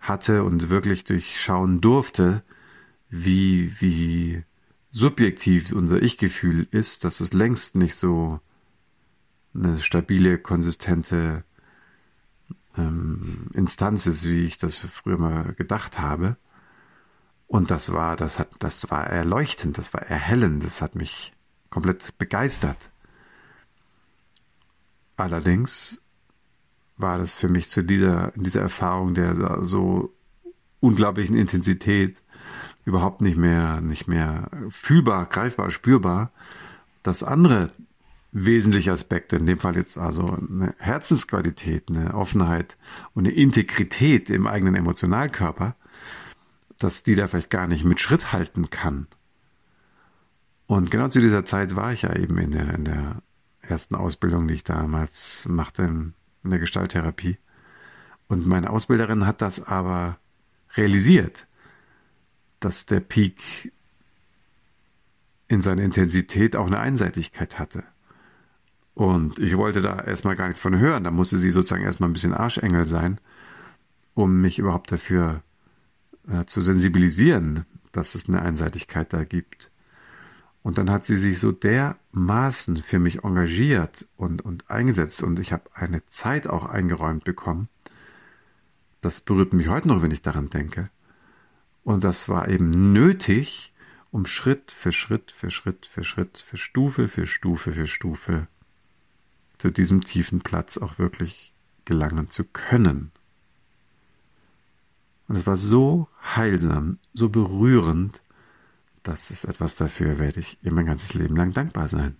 hatte 0.00 0.44
und 0.44 0.70
wirklich 0.70 1.04
durchschauen 1.04 1.80
durfte, 1.80 2.42
wie, 3.10 3.72
wie 3.80 4.42
subjektiv 4.90 5.72
unser 5.72 6.02
Ich-Gefühl 6.02 6.66
ist, 6.70 7.04
dass 7.04 7.20
es 7.20 7.32
längst 7.32 7.74
nicht 7.74 7.96
so 7.96 8.40
eine 9.54 9.80
stabile, 9.82 10.38
konsistente 10.38 11.44
ähm, 12.76 13.48
Instanz 13.54 14.06
ist, 14.06 14.24
wie 14.24 14.44
ich 14.44 14.58
das 14.58 14.78
früher 14.78 15.18
mal 15.18 15.54
gedacht 15.54 15.98
habe. 15.98 16.36
Und 17.46 17.70
das 17.70 17.92
war, 17.92 18.16
das 18.16 18.38
hat, 18.38 18.48
das 18.58 18.90
war 18.90 19.06
erleuchtend, 19.06 19.78
das 19.78 19.94
war 19.94 20.02
erhellend, 20.02 20.64
das 20.64 20.82
hat 20.82 20.94
mich 20.94 21.32
komplett 21.70 22.18
begeistert. 22.18 22.90
Allerdings 25.16 26.02
war 26.96 27.18
das 27.18 27.34
für 27.34 27.48
mich 27.48 27.68
zu 27.68 27.82
dieser, 27.82 28.32
dieser 28.36 28.62
Erfahrung 28.62 29.14
der 29.14 29.62
so 29.64 30.12
unglaublichen 30.80 31.36
Intensität 31.36 32.22
überhaupt 32.86 33.20
nicht 33.20 33.36
mehr, 33.36 33.82
nicht 33.82 34.08
mehr 34.08 34.48
fühlbar, 34.70 35.26
greifbar, 35.26 35.70
spürbar, 35.70 36.30
dass 37.02 37.22
andere 37.22 37.72
wesentliche 38.32 38.92
Aspekte, 38.92 39.36
in 39.36 39.46
dem 39.46 39.58
Fall 39.58 39.76
jetzt 39.76 39.98
also 39.98 40.24
eine 40.24 40.74
Herzensqualität, 40.78 41.88
eine 41.88 42.14
Offenheit 42.14 42.78
und 43.12 43.26
eine 43.26 43.34
Integrität 43.34 44.30
im 44.30 44.46
eigenen 44.46 44.76
Emotionalkörper, 44.76 45.74
dass 46.78 47.02
die 47.02 47.16
da 47.16 47.26
vielleicht 47.26 47.50
gar 47.50 47.66
nicht 47.66 47.84
mit 47.84 47.98
Schritt 47.98 48.32
halten 48.32 48.70
kann. 48.70 49.08
Und 50.66 50.90
genau 50.90 51.08
zu 51.08 51.20
dieser 51.20 51.44
Zeit 51.44 51.74
war 51.74 51.92
ich 51.92 52.02
ja 52.02 52.14
eben 52.14 52.38
in 52.38 52.52
der, 52.52 52.74
in 52.74 52.84
der 52.84 53.22
ersten 53.62 53.96
Ausbildung, 53.96 54.46
die 54.46 54.54
ich 54.54 54.64
damals 54.64 55.44
machte 55.48 55.82
in, 55.82 56.14
in 56.44 56.50
der 56.50 56.60
Gestalttherapie. 56.60 57.38
Und 58.28 58.46
meine 58.46 58.70
Ausbilderin 58.70 59.26
hat 59.26 59.40
das 59.40 59.66
aber 59.66 60.18
realisiert 60.76 61.46
dass 62.60 62.86
der 62.86 63.00
Peak 63.00 63.72
in 65.48 65.62
seiner 65.62 65.82
Intensität 65.82 66.56
auch 66.56 66.66
eine 66.66 66.78
Einseitigkeit 66.78 67.58
hatte. 67.58 67.84
Und 68.94 69.38
ich 69.38 69.56
wollte 69.56 69.82
da 69.82 70.00
erstmal 70.00 70.36
gar 70.36 70.46
nichts 70.46 70.60
von 70.60 70.78
hören. 70.78 71.04
Da 71.04 71.10
musste 71.10 71.36
sie 71.36 71.50
sozusagen 71.50 71.84
erstmal 71.84 72.08
ein 72.08 72.14
bisschen 72.14 72.32
Arschengel 72.32 72.86
sein, 72.86 73.20
um 74.14 74.40
mich 74.40 74.58
überhaupt 74.58 74.90
dafür 74.90 75.42
äh, 76.28 76.46
zu 76.46 76.60
sensibilisieren, 76.60 77.66
dass 77.92 78.14
es 78.14 78.28
eine 78.28 78.42
Einseitigkeit 78.42 79.12
da 79.12 79.24
gibt. 79.24 79.70
Und 80.62 80.78
dann 80.78 80.90
hat 80.90 81.04
sie 81.04 81.16
sich 81.16 81.38
so 81.38 81.52
dermaßen 81.52 82.78
für 82.78 82.98
mich 82.98 83.22
engagiert 83.22 84.08
und, 84.16 84.42
und 84.42 84.68
eingesetzt 84.68 85.22
und 85.22 85.38
ich 85.38 85.52
habe 85.52 85.70
eine 85.74 86.04
Zeit 86.06 86.48
auch 86.48 86.66
eingeräumt 86.66 87.22
bekommen. 87.22 87.68
Das 89.00 89.20
berührt 89.20 89.52
mich 89.52 89.68
heute 89.68 89.86
noch, 89.86 90.02
wenn 90.02 90.10
ich 90.10 90.22
daran 90.22 90.50
denke. 90.50 90.90
Und 91.86 92.02
das 92.02 92.28
war 92.28 92.48
eben 92.48 92.92
nötig, 92.92 93.72
um 94.10 94.26
Schritt 94.26 94.72
für 94.72 94.90
Schritt 94.90 95.30
für 95.30 95.52
Schritt 95.52 95.86
für 95.86 96.02
Schritt 96.02 96.38
für 96.38 96.56
Stufe 96.56 97.06
für 97.06 97.28
Stufe 97.28 97.70
für 97.70 97.86
Stufe 97.86 98.48
zu 99.58 99.70
diesem 99.70 100.02
tiefen 100.02 100.40
Platz 100.40 100.78
auch 100.78 100.98
wirklich 100.98 101.52
gelangen 101.84 102.28
zu 102.28 102.42
können. 102.42 103.12
Und 105.28 105.36
es 105.36 105.46
war 105.46 105.56
so 105.56 106.08
heilsam, 106.34 106.98
so 107.14 107.28
berührend, 107.28 108.20
das 109.04 109.30
ist 109.30 109.44
etwas 109.44 109.76
dafür, 109.76 110.18
werde 110.18 110.40
ich 110.40 110.58
ihr 110.62 110.72
mein 110.72 110.86
ganzes 110.86 111.14
Leben 111.14 111.36
lang 111.36 111.52
dankbar 111.52 111.88
sein. 111.88 112.16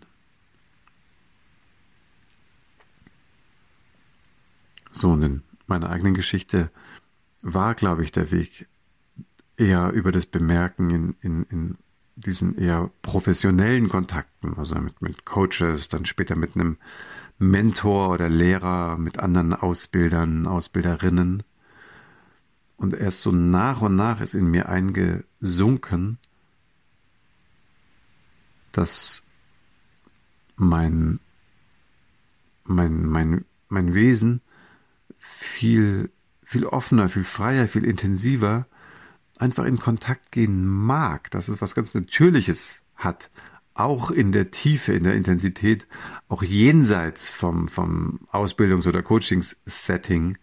So, 4.93 5.11
und 5.11 5.23
in 5.25 5.43
meiner 5.67 5.91
eigenen 5.91 6.15
Geschichte 6.15 6.71
war, 7.43 7.75
glaube 7.75 8.05
ich, 8.05 8.13
der 8.13 8.31
Weg 8.31 8.69
eher 9.57 9.91
über 9.93 10.13
das 10.13 10.27
Bemerken 10.27 10.91
in, 10.91 11.17
in, 11.21 11.43
in 11.45 11.79
diesen 12.17 12.57
eher 12.57 12.91
professionellen 13.03 13.89
Kontakten, 13.89 14.57
also 14.57 14.77
mit, 14.77 15.03
mit 15.03 15.25
Coaches, 15.25 15.89
dann 15.89 16.05
später 16.05 16.37
mit 16.37 16.55
einem 16.55 16.79
Mentor 17.39 18.11
oder 18.11 18.29
Lehrer, 18.29 18.97
mit 18.97 19.19
anderen 19.19 19.53
Ausbildern, 19.53 20.47
Ausbilderinnen. 20.47 21.43
Und 22.77 22.95
erst 22.95 23.23
so 23.23 23.33
nach 23.33 23.83
und 23.83 23.97
nach 23.97 24.21
ist 24.21 24.35
in 24.35 24.47
mir 24.47 24.69
eingesunken, 24.69 26.19
dass 28.73 29.23
mein, 30.57 31.21
mein, 32.65 33.05
mein, 33.05 33.45
mein 33.69 33.95
Wesen 33.95 34.41
viel, 35.19 36.11
viel 36.45 36.65
offener, 36.65 37.09
viel 37.09 37.25
freier, 37.25 37.69
viel 37.69 37.85
intensiver 37.85 38.67
einfach 39.39 39.65
in 39.65 39.79
Kontakt 39.79 40.33
gehen 40.33 40.67
mag, 40.67 41.31
dass 41.31 41.49
es 41.49 41.61
was 41.61 41.75
ganz 41.75 41.95
Natürliches 41.95 42.83
hat, 42.95 43.31
auch 43.75 44.11
in 44.11 44.33
der 44.33 44.51
Tiefe, 44.51 44.93
in 44.93 45.03
der 45.03 45.15
Intensität, 45.15 45.87
auch 46.29 46.43
jenseits 46.43 47.31
vom, 47.31 47.69
vom 47.69 48.21
Ausbildungs- 48.31 48.89
oder 48.89 49.03
Coachings-Setting 49.03 50.39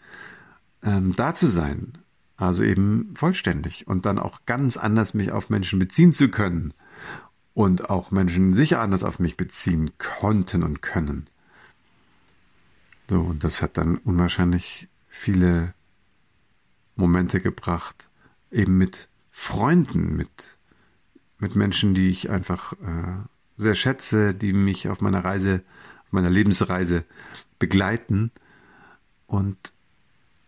ähm, 0.83 1.15
da 1.15 1.33
zu 1.33 1.47
sein. 1.47 1.97
Also 2.37 2.63
eben 2.63 3.13
vollständig 3.15 3.87
und 3.87 4.05
dann 4.05 4.19
auch 4.19 4.41
ganz 4.45 4.77
anders 4.77 5.13
mich 5.13 5.31
auf 5.31 5.49
Menschen 5.49 5.79
beziehen 5.79 6.13
zu 6.13 6.29
können 6.29 6.73
und 7.53 7.89
auch 7.89 8.11
Menschen 8.11 8.55
sicher 8.55 8.81
anders 8.81 9.03
auf 9.03 9.19
mich 9.19 9.37
beziehen 9.37 9.91
konnten 9.97 10.63
und 10.63 10.81
können. 10.81 11.27
So, 13.07 13.21
und 13.21 13.43
das 13.43 13.61
hat 13.61 13.77
dann 13.77 13.97
unwahrscheinlich 13.97 14.87
viele 15.07 15.73
Momente 16.95 17.39
gebracht, 17.41 18.09
eben 18.53 18.77
mit 18.77 19.09
Freunden, 19.31 20.15
mit 20.15 20.53
mit 21.43 21.55
Menschen, 21.55 21.93
die 21.93 22.09
ich 22.09 22.31
einfach 22.31 22.73
äh, 22.73 23.17
sehr 23.57 23.75
schätze, 23.75 24.33
die 24.33 24.53
mich 24.53 24.89
auf 24.89 25.01
meiner 25.01 25.23
Reise, 25.23 25.61
auf 26.05 26.11
meiner 26.11 26.31
Lebensreise 26.31 27.05
begleiten 27.59 28.31
und 29.27 29.57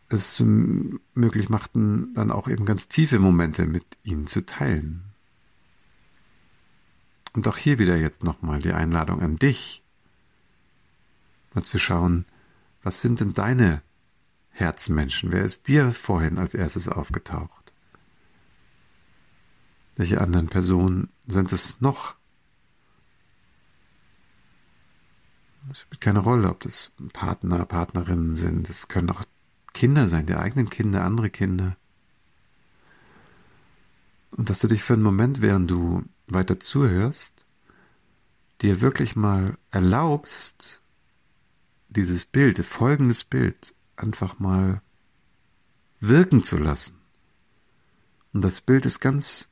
es 0.07 0.39
möglich 0.39 1.49
machten, 1.49 2.13
dann 2.13 2.31
auch 2.31 2.47
eben 2.47 2.65
ganz 2.65 2.87
tiefe 2.87 3.19
Momente 3.19 3.65
mit 3.65 3.83
ihnen 4.03 4.27
zu 4.27 4.45
teilen. 4.45 5.03
Und 7.33 7.47
auch 7.47 7.57
hier 7.57 7.79
wieder 7.79 7.97
jetzt 7.97 8.23
nochmal 8.23 8.59
die 8.59 8.71
Einladung 8.71 9.21
an 9.21 9.37
dich, 9.37 9.83
mal 11.53 11.63
zu 11.63 11.79
schauen, 11.79 12.25
was 12.83 13.01
sind 13.01 13.19
denn 13.19 13.33
deine 13.33 13.81
Herzmenschen? 14.51 15.31
Wer 15.31 15.43
ist 15.43 15.67
dir 15.67 15.91
vorhin 15.91 16.37
als 16.37 16.53
erstes 16.53 16.87
aufgetaucht? 16.87 17.64
Welche 19.95 20.21
anderen 20.21 20.47
Personen 20.47 21.09
sind 21.25 21.51
es 21.51 21.81
noch? 21.81 22.15
Es 25.71 25.79
spielt 25.79 26.01
keine 26.01 26.19
Rolle, 26.19 26.49
ob 26.49 26.59
das 26.61 26.91
Partner, 27.13 27.65
Partnerinnen 27.65 28.35
sind. 28.35 28.69
Es 28.69 28.87
können 28.87 29.09
auch 29.09 29.23
Kinder 29.73 30.07
sein, 30.07 30.25
die 30.25 30.35
eigenen 30.35 30.69
Kinder, 30.69 31.03
andere 31.03 31.29
Kinder. 31.29 31.75
Und 34.31 34.49
dass 34.49 34.59
du 34.59 34.67
dich 34.67 34.83
für 34.83 34.93
einen 34.93 35.03
Moment, 35.03 35.41
während 35.41 35.71
du 35.71 36.03
weiter 36.27 36.59
zuhörst, 36.59 37.45
dir 38.61 38.81
wirklich 38.81 39.15
mal 39.15 39.57
erlaubst, 39.71 40.81
dieses 41.89 42.25
Bild, 42.25 42.63
folgendes 42.65 43.23
Bild, 43.23 43.73
einfach 43.95 44.39
mal 44.39 44.81
wirken 45.99 46.43
zu 46.43 46.57
lassen. 46.57 46.95
Und 48.33 48.41
das 48.41 48.59
Bild 48.59 48.85
ist 48.85 48.99
ganz, 48.99 49.49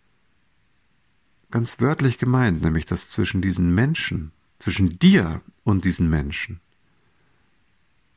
ganz 1.54 1.80
wörtlich 1.80 2.18
gemeint, 2.18 2.64
nämlich 2.64 2.88
dass 2.88 3.12
zwischen 3.12 3.44
diesen 3.44 3.76
Menschen, 3.76 4.32
zwischen 4.58 4.98
dir 4.98 5.44
und 5.64 5.86
diesen 5.86 6.10
Menschen, 6.10 6.60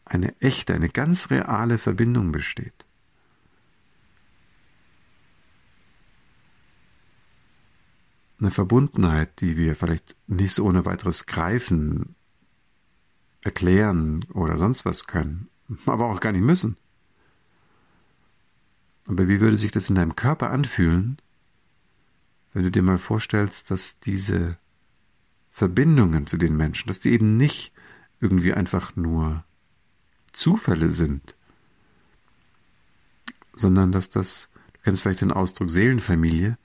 eine 0.06 0.34
echte, 0.40 0.72
eine 0.72 0.88
ganz 0.88 1.28
reale 1.28 1.76
Verbindung 1.76 2.32
besteht. 2.32 2.86
Eine 8.40 8.50
Verbundenheit, 8.50 9.38
die 9.42 9.58
wir 9.58 9.76
vielleicht 9.76 10.16
nicht 10.26 10.54
so 10.54 10.64
ohne 10.64 10.86
weiteres 10.86 11.26
greifen, 11.26 12.14
erklären 13.42 14.24
oder 14.32 14.56
sonst 14.56 14.86
was 14.86 15.06
können, 15.06 15.50
aber 15.84 16.06
auch 16.06 16.20
gar 16.20 16.32
nicht 16.32 16.40
müssen. 16.44 16.78
Aber 19.04 19.28
wie 19.28 19.40
würde 19.40 19.58
sich 19.58 19.72
das 19.72 19.90
in 19.90 19.96
deinem 19.96 20.16
Körper 20.16 20.50
anfühlen, 20.50 21.18
wenn 22.56 22.62
du 22.62 22.70
dir 22.70 22.80
mal 22.80 22.96
vorstellst, 22.96 23.70
dass 23.70 24.00
diese 24.00 24.56
Verbindungen 25.50 26.26
zu 26.26 26.38
den 26.38 26.56
Menschen, 26.56 26.88
dass 26.88 27.00
die 27.00 27.12
eben 27.12 27.36
nicht 27.36 27.74
irgendwie 28.18 28.54
einfach 28.54 28.96
nur 28.96 29.44
Zufälle 30.32 30.88
sind, 30.88 31.34
sondern 33.54 33.92
dass 33.92 34.08
das, 34.08 34.50
du 34.72 34.80
kennst 34.84 35.02
vielleicht 35.02 35.20
den 35.20 35.32
Ausdruck 35.32 35.68
Seelenfamilie, 35.68 36.56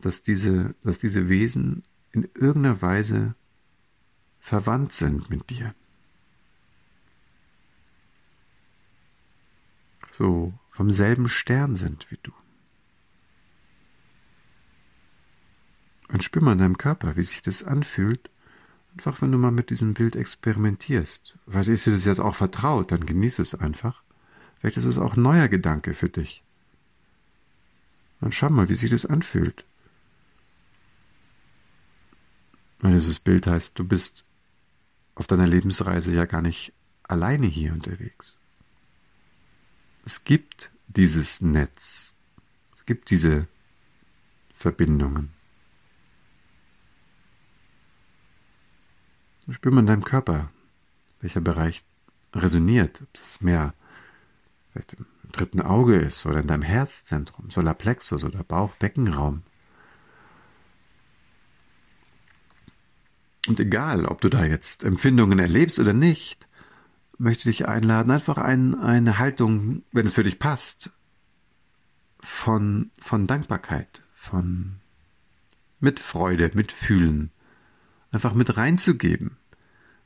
dass 0.00 0.22
diese, 0.22 0.76
dass 0.84 1.00
diese 1.00 1.28
Wesen 1.28 1.82
in 2.12 2.28
irgendeiner 2.36 2.80
Weise 2.80 3.34
verwandt 4.38 4.92
sind 4.92 5.28
mit 5.28 5.50
dir. 5.50 5.74
so 10.12 10.54
vom 10.70 10.92
selben 10.92 11.28
Stern 11.28 11.74
sind 11.74 12.10
wie 12.12 12.18
du. 12.22 12.32
Und 16.16 16.24
spür 16.24 16.40
mal 16.40 16.52
in 16.52 16.58
deinem 16.60 16.78
Körper, 16.78 17.14
wie 17.16 17.24
sich 17.24 17.42
das 17.42 17.62
anfühlt, 17.62 18.30
einfach 18.96 19.20
wenn 19.20 19.32
du 19.32 19.36
mal 19.36 19.50
mit 19.50 19.68
diesem 19.68 19.92
Bild 19.92 20.16
experimentierst. 20.16 21.36
Vielleicht 21.46 21.68
ist 21.68 21.84
dir 21.84 21.92
das 21.92 22.06
jetzt 22.06 22.20
auch 22.20 22.34
vertraut, 22.34 22.90
dann 22.90 23.04
genieße 23.04 23.42
es 23.42 23.54
einfach. 23.54 24.02
Vielleicht 24.58 24.78
ist 24.78 24.86
es 24.86 24.96
auch 24.96 25.14
ein 25.14 25.22
neuer 25.22 25.48
Gedanke 25.48 25.92
für 25.92 26.08
dich. 26.08 26.42
Dann 28.22 28.32
schau 28.32 28.48
mal, 28.48 28.70
wie 28.70 28.76
sich 28.76 28.90
das 28.90 29.04
anfühlt. 29.04 29.66
Weil 32.78 32.94
dieses 32.94 33.20
Bild 33.20 33.46
heißt, 33.46 33.78
du 33.78 33.84
bist 33.84 34.24
auf 35.16 35.26
deiner 35.26 35.46
Lebensreise 35.46 36.14
ja 36.14 36.24
gar 36.24 36.40
nicht 36.40 36.72
alleine 37.02 37.46
hier 37.46 37.74
unterwegs. 37.74 38.38
Es 40.06 40.24
gibt 40.24 40.70
dieses 40.88 41.42
Netz. 41.42 42.14
Es 42.74 42.86
gibt 42.86 43.10
diese 43.10 43.48
Verbindungen. 44.54 45.35
So 49.46 49.52
spürt 49.52 49.74
man 49.74 49.84
in 49.84 49.88
deinem 49.88 50.04
Körper, 50.04 50.50
welcher 51.20 51.40
Bereich 51.40 51.84
resoniert. 52.34 53.02
Ob 53.02 53.08
es 53.14 53.40
mehr 53.40 53.74
vielleicht 54.72 54.94
im 54.94 55.06
dritten 55.32 55.60
Auge 55.60 55.96
ist 55.96 56.26
oder 56.26 56.40
in 56.40 56.46
deinem 56.46 56.62
Herzzentrum, 56.62 57.50
Solarplexus 57.50 58.24
oder 58.24 58.42
Bauch-Beckenraum. 58.42 59.42
Und 63.46 63.60
egal, 63.60 64.06
ob 64.06 64.20
du 64.20 64.28
da 64.28 64.44
jetzt 64.44 64.82
Empfindungen 64.82 65.38
erlebst 65.38 65.78
oder 65.78 65.92
nicht, 65.92 66.48
möchte 67.16 67.44
dich 67.44 67.68
einladen, 67.68 68.10
einfach 68.10 68.38
ein, 68.38 68.74
eine 68.74 69.18
Haltung, 69.18 69.84
wenn 69.92 70.06
es 70.06 70.14
für 70.14 70.24
dich 70.24 70.40
passt, 70.40 70.90
von, 72.20 72.90
von 72.98 73.28
Dankbarkeit, 73.28 74.02
von 74.14 74.80
Mitfreude, 75.78 76.50
Mitfühlen, 76.54 77.30
einfach 78.16 78.34
mit 78.34 78.56
reinzugeben. 78.56 79.36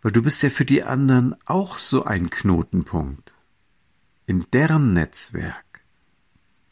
Weil 0.02 0.12
du 0.12 0.22
bist 0.22 0.42
ja 0.42 0.50
für 0.50 0.64
die 0.64 0.82
anderen 0.82 1.36
auch 1.46 1.78
so 1.78 2.04
ein 2.04 2.28
Knotenpunkt. 2.28 3.32
In 4.26 4.46
deren 4.52 4.92
Netzwerk. 4.92 5.82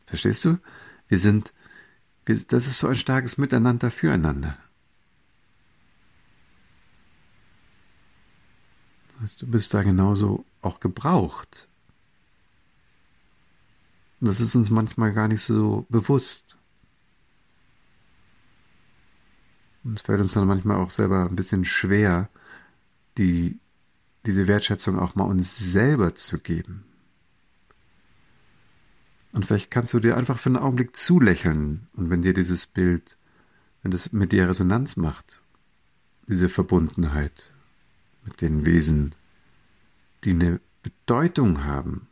Verstehst 0.07 0.44
du? 0.44 0.59
Wir 1.07 1.18
sind, 1.18 1.53
wir, 2.27 2.37
das 2.37 2.66
ist 2.66 2.79
so 2.79 2.88
ein 2.88 2.96
starkes 2.96 3.38
Miteinander 3.38 3.90
füreinander. 3.90 4.59
Du 9.38 9.46
bist 9.46 9.74
da 9.74 9.83
genauso 9.83 10.44
auch 10.61 10.81
gebraucht. 10.81 11.68
Das 14.20 14.40
ist 14.40 14.55
uns 14.55 14.70
manchmal 14.70 15.12
gar 15.12 15.29
nicht 15.29 15.42
so 15.42 15.87
bewusst. 15.88 16.47
Und 19.88 19.94
es 19.94 20.03
fällt 20.03 20.20
uns 20.20 20.35
dann 20.35 20.46
manchmal 20.46 20.77
auch 20.77 20.90
selber 20.90 21.24
ein 21.24 21.35
bisschen 21.35 21.64
schwer, 21.64 22.29
die, 23.16 23.59
diese 24.27 24.46
Wertschätzung 24.46 24.98
auch 24.98 25.14
mal 25.14 25.24
uns 25.24 25.57
selber 25.57 26.14
zu 26.14 26.38
geben. 26.38 26.85
Und 29.33 29.46
vielleicht 29.46 29.70
kannst 29.70 29.94
du 29.94 29.98
dir 29.98 30.18
einfach 30.18 30.38
für 30.38 30.51
einen 30.51 30.59
Augenblick 30.59 30.94
zulächeln 30.94 31.87
und 31.94 32.11
wenn 32.11 32.20
dir 32.20 32.35
dieses 32.35 32.66
Bild, 32.66 33.16
wenn 33.83 33.90
das 33.90 34.12
mit 34.12 34.33
dir 34.33 34.46
Resonanz 34.46 34.98
macht, 34.98 35.42
diese 36.27 36.51
Verbundenheit, 36.51 37.51
mit 38.27 38.42
den 38.42 38.66
Wesen, 38.66 39.14
die 40.24 40.33
eine 40.33 40.61
Bedeutung 40.83 41.64
haben 41.64 42.09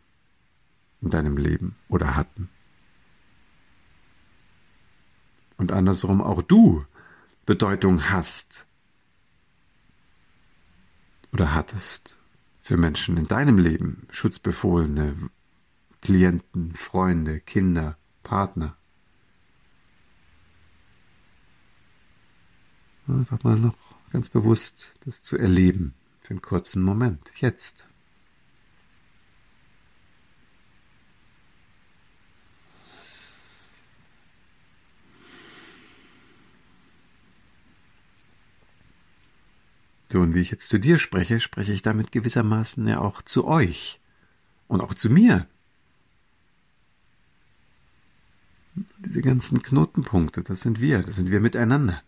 in 1.03 1.11
deinem 1.11 1.37
Leben 1.37 1.77
oder 1.91 2.17
hatten. 2.17 2.49
Und 5.59 5.73
andersrum 5.73 6.23
auch 6.23 6.41
du 6.41 6.83
Bedeutung 7.47 8.11
hast 8.11 8.67
oder 11.33 11.55
hattest 11.55 12.17
für 12.61 12.77
Menschen 12.77 13.17
in 13.17 13.29
deinem 13.29 13.59
Leben, 13.59 14.09
Schutzbefohlene, 14.11 15.31
Klienten, 16.03 16.75
Freunde, 16.75 17.39
Kinder, 17.41 17.97
Partner. 18.25 18.77
Einfach 23.07 23.43
mal 23.45 23.57
noch 23.57 23.77
ganz 24.11 24.29
bewusst 24.29 24.97
das 25.05 25.23
zu 25.23 25.39
erleben. 25.39 25.95
Für 26.23 26.31
einen 26.31 26.43
kurzen 26.43 26.83
Moment. 26.83 27.31
Jetzt. 27.37 27.87
So, 40.11 40.21
und 40.21 40.35
wie 40.35 40.41
ich 40.41 40.51
jetzt 40.51 40.69
zu 40.69 40.79
dir 40.79 40.99
spreche, 40.99 41.41
spreche 41.41 41.73
ich 41.73 41.83
damit 41.83 42.13
gewissermaßen 42.13 42.87
ja 42.87 43.01
auch 43.01 43.23
zu 43.23 43.47
euch 43.47 44.01
und 44.69 44.81
auch 44.81 44.95
zu 44.95 45.11
mir. 45.11 45.47
Diese 48.99 49.23
ganzen 49.23 49.63
Knotenpunkte, 49.63 50.43
das 50.43 50.61
sind 50.61 50.81
wir, 50.81 51.03
das 51.03 51.17
sind 51.17 51.31
wir 51.31 51.41
miteinander. 51.41 52.03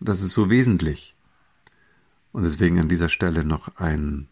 Das 0.00 0.22
ist 0.22 0.32
so 0.32 0.48
wesentlich. 0.50 1.14
Und 2.32 2.44
deswegen 2.44 2.78
an 2.80 2.88
dieser 2.88 3.08
Stelle 3.08 3.44
noch 3.44 3.76
ein, 3.76 4.28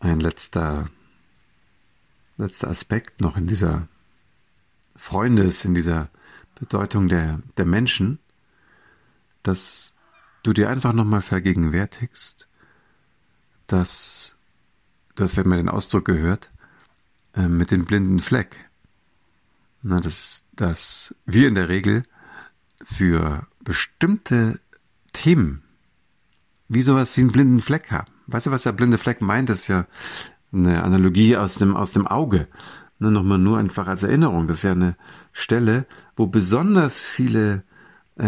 ein 0.00 0.20
letzter, 0.20 0.86
letzter 2.36 2.68
Aspekt 2.68 3.20
noch 3.20 3.36
in 3.36 3.46
dieser 3.46 3.88
Freundes, 4.96 5.64
in 5.64 5.74
dieser 5.74 6.08
Bedeutung 6.58 7.08
der, 7.08 7.40
der 7.56 7.64
Menschen, 7.64 8.18
dass 9.42 9.94
du 10.42 10.52
dir 10.52 10.68
einfach 10.68 10.92
nochmal 10.92 11.22
vergegenwärtigst, 11.22 12.48
dass, 13.66 14.36
das 15.14 15.36
wird 15.36 15.46
mir 15.46 15.56
den 15.56 15.68
Ausdruck 15.68 16.04
gehört, 16.04 16.50
äh, 17.34 17.48
mit 17.48 17.70
dem 17.70 17.84
blinden 17.84 18.20
Fleck. 18.20 18.56
Na, 19.82 20.00
dass, 20.00 20.46
dass 20.54 21.14
wir 21.24 21.48
in 21.48 21.54
der 21.54 21.68
Regel 21.68 22.04
für 22.84 23.46
bestimmte 23.62 24.60
Themen 25.12 25.62
wie 26.70 26.82
sowas 26.82 27.16
wie 27.16 27.22
einen 27.22 27.32
blinden 27.32 27.60
Fleck 27.60 27.90
haben. 27.90 28.10
Weißt 28.28 28.46
du, 28.46 28.52
was 28.52 28.62
der 28.62 28.72
blinde 28.72 28.96
Fleck 28.96 29.20
meint? 29.20 29.48
Das 29.48 29.62
ist 29.62 29.68
ja 29.68 29.86
eine 30.52 30.84
Analogie 30.84 31.36
aus 31.36 31.56
dem, 31.56 31.76
aus 31.76 31.90
dem 31.92 32.06
Auge. 32.06 32.46
Ne, 33.00 33.10
Nochmal 33.10 33.38
nur 33.38 33.58
einfach 33.58 33.88
als 33.88 34.04
Erinnerung. 34.04 34.46
Das 34.46 34.58
ist 34.58 34.62
ja 34.62 34.72
eine 34.72 34.96
Stelle, 35.32 35.86
wo 36.14 36.26
besonders 36.26 37.00
viele 37.00 37.64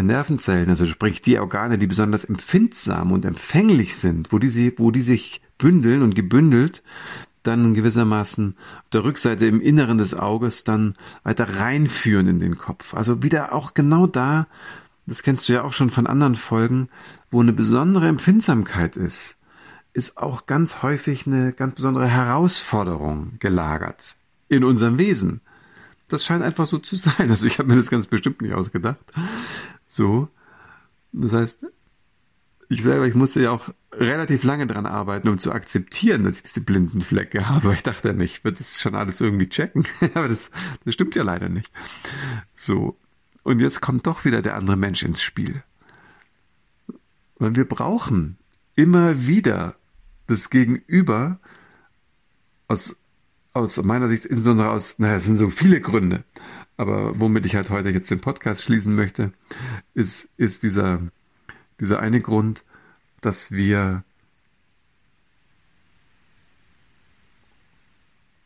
Nervenzellen, 0.00 0.68
also 0.68 0.86
sprich 0.86 1.20
die 1.20 1.38
Organe, 1.38 1.76
die 1.76 1.86
besonders 1.86 2.24
empfindsam 2.24 3.12
und 3.12 3.24
empfänglich 3.24 3.96
sind, 3.96 4.32
wo 4.32 4.38
die, 4.38 4.78
wo 4.78 4.90
die 4.90 5.02
sich 5.02 5.42
bündeln 5.58 6.02
und 6.02 6.14
gebündelt 6.14 6.82
dann 7.42 7.74
gewissermaßen 7.74 8.54
auf 8.56 8.90
der 8.92 9.04
Rückseite 9.04 9.46
im 9.46 9.60
Inneren 9.60 9.98
des 9.98 10.14
Auges 10.14 10.64
dann 10.64 10.94
weiter 11.24 11.58
reinführen 11.58 12.28
in 12.28 12.38
den 12.38 12.56
Kopf. 12.56 12.94
Also 12.94 13.22
wieder 13.22 13.52
auch 13.52 13.74
genau 13.74 14.06
da, 14.06 14.46
das 15.06 15.22
kennst 15.22 15.48
du 15.48 15.52
ja 15.52 15.62
auch 15.62 15.72
schon 15.72 15.90
von 15.90 16.06
anderen 16.06 16.36
Folgen, 16.36 16.88
wo 17.30 17.40
eine 17.40 17.52
besondere 17.52 18.08
Empfindsamkeit 18.08 18.96
ist, 18.96 19.36
ist 19.92 20.16
auch 20.16 20.46
ganz 20.46 20.82
häufig 20.82 21.26
eine 21.26 21.52
ganz 21.52 21.74
besondere 21.74 22.06
Herausforderung 22.06 23.32
gelagert 23.40 24.16
in 24.48 24.64
unserem 24.64 24.98
Wesen. 24.98 25.40
Das 26.08 26.24
scheint 26.24 26.42
einfach 26.42 26.66
so 26.66 26.78
zu 26.78 26.94
sein. 26.96 27.30
Also 27.30 27.46
ich 27.46 27.58
habe 27.58 27.68
mir 27.68 27.76
das 27.76 27.90
ganz 27.90 28.06
bestimmt 28.06 28.42
nicht 28.42 28.54
ausgedacht. 28.54 29.00
So. 29.92 30.28
Das 31.12 31.34
heißt, 31.34 31.66
ich 32.70 32.82
selber, 32.82 33.06
ich 33.06 33.14
musste 33.14 33.42
ja 33.42 33.50
auch 33.50 33.68
relativ 33.92 34.42
lange 34.42 34.66
dran 34.66 34.86
arbeiten, 34.86 35.28
um 35.28 35.38
zu 35.38 35.52
akzeptieren, 35.52 36.24
dass 36.24 36.36
ich 36.36 36.44
diese 36.44 36.62
blinden 36.62 37.02
Flecke 37.02 37.46
habe. 37.46 37.74
Ich 37.74 37.82
dachte 37.82 38.14
nicht, 38.14 38.38
ich 38.38 38.44
würde 38.44 38.56
das 38.56 38.80
schon 38.80 38.94
alles 38.94 39.20
irgendwie 39.20 39.50
checken. 39.50 39.84
Aber 40.14 40.28
das, 40.28 40.50
das 40.86 40.94
stimmt 40.94 41.14
ja 41.14 41.22
leider 41.22 41.50
nicht. 41.50 41.70
So. 42.54 42.96
Und 43.42 43.60
jetzt 43.60 43.82
kommt 43.82 44.06
doch 44.06 44.24
wieder 44.24 44.40
der 44.40 44.54
andere 44.54 44.78
Mensch 44.78 45.02
ins 45.02 45.20
Spiel. 45.20 45.62
Weil 47.36 47.54
wir 47.54 47.68
brauchen 47.68 48.38
immer 48.74 49.26
wieder 49.26 49.76
das 50.26 50.48
Gegenüber 50.48 51.38
aus, 52.66 52.96
aus 53.52 53.82
meiner 53.82 54.08
Sicht, 54.08 54.24
insbesondere 54.24 54.70
aus, 54.70 54.98
naja, 54.98 55.16
es 55.16 55.26
sind 55.26 55.36
so 55.36 55.50
viele 55.50 55.82
Gründe. 55.82 56.24
Aber 56.82 57.20
womit 57.20 57.46
ich 57.46 57.54
halt 57.54 57.70
heute 57.70 57.90
jetzt 57.90 58.10
den 58.10 58.20
Podcast 58.20 58.64
schließen 58.64 58.96
möchte, 58.96 59.32
ist, 59.94 60.28
ist 60.36 60.64
dieser, 60.64 61.00
dieser 61.78 62.00
eine 62.00 62.20
Grund, 62.20 62.64
dass 63.20 63.52
wir 63.52 64.02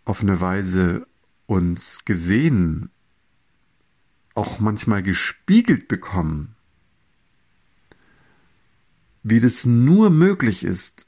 auf 0.04 0.20
eine 0.20 0.38
Weise 0.38 1.06
uns 1.46 2.04
gesehen, 2.04 2.90
auch 4.34 4.58
manchmal 4.58 5.02
gespiegelt 5.02 5.88
bekommen, 5.88 6.56
wie 9.22 9.40
das 9.40 9.64
nur 9.64 10.10
möglich 10.10 10.62
ist, 10.62 11.06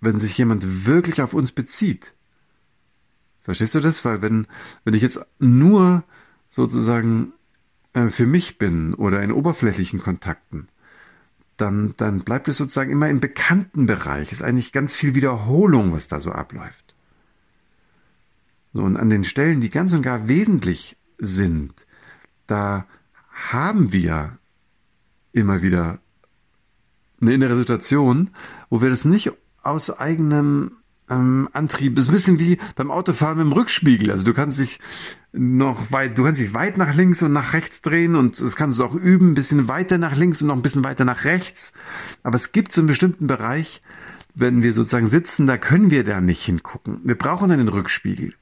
wenn 0.00 0.18
sich 0.18 0.38
jemand 0.38 0.86
wirklich 0.86 1.20
auf 1.20 1.34
uns 1.34 1.52
bezieht. 1.52 2.14
Verstehst 3.42 3.74
du 3.74 3.80
das? 3.80 4.02
Weil 4.06 4.22
wenn, 4.22 4.46
wenn 4.84 4.94
ich 4.94 5.02
jetzt 5.02 5.20
nur 5.38 6.04
sozusagen 6.50 7.32
äh, 7.92 8.08
für 8.08 8.26
mich 8.26 8.58
bin 8.58 8.94
oder 8.94 9.22
in 9.22 9.32
oberflächlichen 9.32 10.00
Kontakten, 10.00 10.68
dann, 11.56 11.94
dann 11.96 12.20
bleibt 12.20 12.48
es 12.48 12.56
sozusagen 12.56 12.92
immer 12.92 13.08
im 13.08 13.20
bekannten 13.20 13.86
Bereich. 13.86 14.32
Ist 14.32 14.42
eigentlich 14.42 14.72
ganz 14.72 14.94
viel 14.94 15.14
Wiederholung, 15.14 15.92
was 15.92 16.08
da 16.08 16.20
so 16.20 16.30
abläuft. 16.30 16.94
So, 18.72 18.82
und 18.82 18.96
an 18.96 19.10
den 19.10 19.24
Stellen, 19.24 19.60
die 19.60 19.70
ganz 19.70 19.92
und 19.92 20.02
gar 20.02 20.28
wesentlich 20.28 20.96
sind, 21.18 21.86
da 22.46 22.86
haben 23.32 23.92
wir 23.92 24.38
immer 25.32 25.62
wieder 25.62 25.98
eine 27.20 27.34
innere 27.34 27.56
Situation, 27.56 28.30
wo 28.70 28.80
wir 28.80 28.90
das 28.90 29.04
nicht 29.04 29.32
aus 29.62 29.90
eigenem 29.90 30.77
ähm, 31.10 31.48
Antrieb. 31.52 31.98
Ist 31.98 32.08
ein 32.08 32.12
bisschen 32.12 32.38
wie 32.38 32.58
beim 32.76 32.90
Autofahren 32.90 33.38
mit 33.38 33.46
dem 33.46 33.52
Rückspiegel. 33.52 34.10
Also 34.10 34.24
du 34.24 34.34
kannst 34.34 34.58
dich 34.58 34.80
noch 35.32 35.92
weit, 35.92 36.16
du 36.16 36.24
kannst 36.24 36.40
dich 36.40 36.54
weit 36.54 36.78
nach 36.78 36.94
links 36.94 37.22
und 37.22 37.32
nach 37.32 37.52
rechts 37.52 37.80
drehen 37.80 38.14
und 38.16 38.40
das 38.40 38.56
kannst 38.56 38.78
du 38.78 38.84
auch 38.84 38.94
üben, 38.94 39.30
ein 39.30 39.34
bisschen 39.34 39.68
weiter 39.68 39.98
nach 39.98 40.16
links 40.16 40.40
und 40.40 40.48
noch 40.48 40.56
ein 40.56 40.62
bisschen 40.62 40.84
weiter 40.84 41.04
nach 41.04 41.24
rechts. 41.24 41.72
Aber 42.22 42.36
es 42.36 42.52
gibt 42.52 42.72
so 42.72 42.80
einen 42.80 42.88
bestimmten 42.88 43.26
Bereich, 43.26 43.82
wenn 44.34 44.62
wir 44.62 44.72
sozusagen 44.72 45.06
sitzen, 45.06 45.46
da 45.46 45.56
können 45.56 45.90
wir 45.90 46.04
da 46.04 46.20
nicht 46.20 46.44
hingucken. 46.44 47.00
Wir 47.04 47.16
brauchen 47.16 47.50
einen 47.50 47.68
Rückspiegel. 47.68 48.34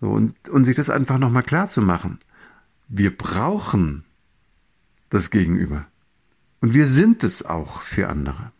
Und, 0.00 0.48
und 0.48 0.64
sich 0.64 0.76
das 0.76 0.90
einfach 0.90 1.18
nochmal 1.18 1.42
klar 1.42 1.66
zu 1.66 1.82
machen. 1.82 2.18
Wir 2.88 3.16
brauchen 3.16 4.04
das 5.10 5.30
Gegenüber. 5.30 5.86
Und 6.60 6.74
wir 6.74 6.86
sind 6.86 7.22
es 7.22 7.44
auch 7.44 7.82
für 7.82 8.08
andere. 8.08 8.52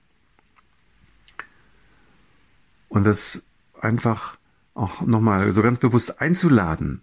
Und 2.90 3.05
das 3.05 3.42
einfach 3.81 4.37
auch 4.74 5.00
nochmal 5.00 5.50
so 5.53 5.62
ganz 5.62 5.79
bewusst 5.79 6.20
einzuladen. 6.20 7.00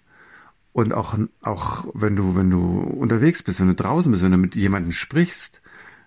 Und 0.73 0.93
auch, 0.93 1.17
auch 1.41 1.87
wenn 1.93 2.15
du, 2.15 2.35
wenn 2.35 2.51
du 2.51 2.79
unterwegs 2.81 3.41
bist, 3.41 3.59
wenn 3.59 3.67
du 3.67 3.73
draußen 3.73 4.11
bist, 4.11 4.23
wenn 4.23 4.31
du 4.31 4.37
mit 4.37 4.55
jemandem 4.55 4.91
sprichst, 4.91 5.61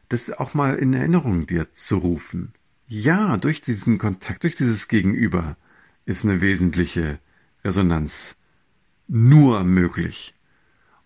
das 0.08 0.30
auch 0.30 0.54
mal 0.54 0.76
in 0.76 0.94
Erinnerung 0.94 1.46
dir 1.46 1.72
zu 1.72 1.98
rufen. 1.98 2.52
Ja, 2.86 3.36
durch 3.36 3.60
diesen 3.62 3.98
Kontakt, 3.98 4.44
durch 4.44 4.54
dieses 4.54 4.86
Gegenüber 4.86 5.56
ist 6.04 6.24
eine 6.24 6.40
wesentliche 6.40 7.18
Resonanz 7.64 8.36
nur 9.08 9.64
möglich. 9.64 10.34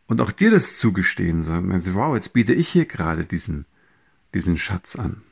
Und 0.07 0.21
auch 0.21 0.33
dir 0.33 0.51
das 0.51 0.77
zugestehen, 0.77 1.41
so, 1.43 1.53
wow, 1.95 2.15
jetzt 2.15 2.33
biete 2.33 2.53
ich 2.53 2.69
hier 2.69 2.85
gerade 2.85 3.25
diesen, 3.25 3.65
diesen 4.35 4.59
Schatz 4.59 4.97
an. 4.97 5.23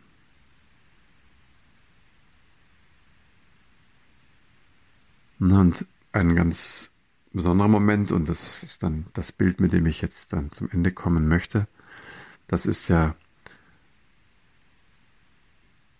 Und 5.50 5.86
ein 6.12 6.36
ganz 6.36 6.92
besonderer 7.32 7.66
Moment, 7.66 8.12
und 8.12 8.28
das 8.28 8.62
ist 8.62 8.84
dann 8.84 9.06
das 9.12 9.32
Bild, 9.32 9.60
mit 9.60 9.72
dem 9.72 9.86
ich 9.86 10.00
jetzt 10.00 10.32
dann 10.32 10.52
zum 10.52 10.70
Ende 10.70 10.92
kommen 10.92 11.26
möchte, 11.26 11.66
das 12.46 12.64
ist 12.64 12.86
ja 12.86 13.16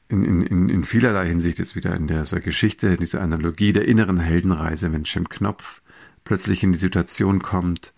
in, 0.09 0.43
in, 0.43 0.69
in 0.69 0.85
vielerlei 0.85 1.27
Hinsicht 1.27 1.59
jetzt 1.59 1.75
wieder 1.75 1.97
in 1.97 2.07
dieser 2.07 2.39
Geschichte, 2.39 2.97
dieser 2.97 3.21
Analogie 3.21 3.73
der 3.73 3.89
inneren 3.89 4.19
Heldenreise, 4.19 4.93
wenn 4.93 5.03
Jim 5.03 5.29
Knopf 5.29 5.83
plötzlich 6.23 6.63
in 6.63 6.71
die 6.71 6.79
Situation 6.79 7.43
kommt, 7.43 7.93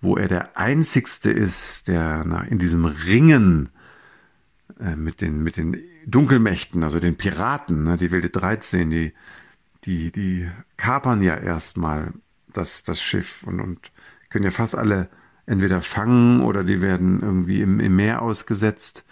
wo 0.00 0.16
er 0.16 0.26
der 0.26 0.58
Einzigste 0.58 1.30
ist, 1.30 1.86
der 1.86 2.24
na, 2.26 2.40
in 2.40 2.58
diesem 2.58 2.86
Ringen 2.86 3.68
äh, 4.80 4.96
mit, 4.96 5.20
den, 5.20 5.44
mit 5.44 5.56
den 5.56 5.76
Dunkelmächten, 6.06 6.82
also 6.82 6.98
den 6.98 7.14
Piraten, 7.14 7.84
ne, 7.84 7.96
die 7.96 8.10
Wilde 8.10 8.30
13, 8.30 8.90
die 8.90 9.12
die, 9.84 10.12
die 10.12 10.50
kapern 10.76 11.22
ja 11.22 11.36
erstmal 11.36 12.12
das, 12.52 12.82
das 12.82 13.00
Schiff 13.00 13.42
und, 13.44 13.60
und 13.60 13.92
können 14.28 14.44
ja 14.44 14.50
fast 14.50 14.76
alle 14.76 15.08
entweder 15.46 15.82
fangen 15.82 16.42
oder 16.42 16.64
die 16.64 16.80
werden 16.80 17.22
irgendwie 17.22 17.60
im, 17.60 17.80
im 17.80 17.96
Meer 17.96 18.22
ausgesetzt. 18.22 19.04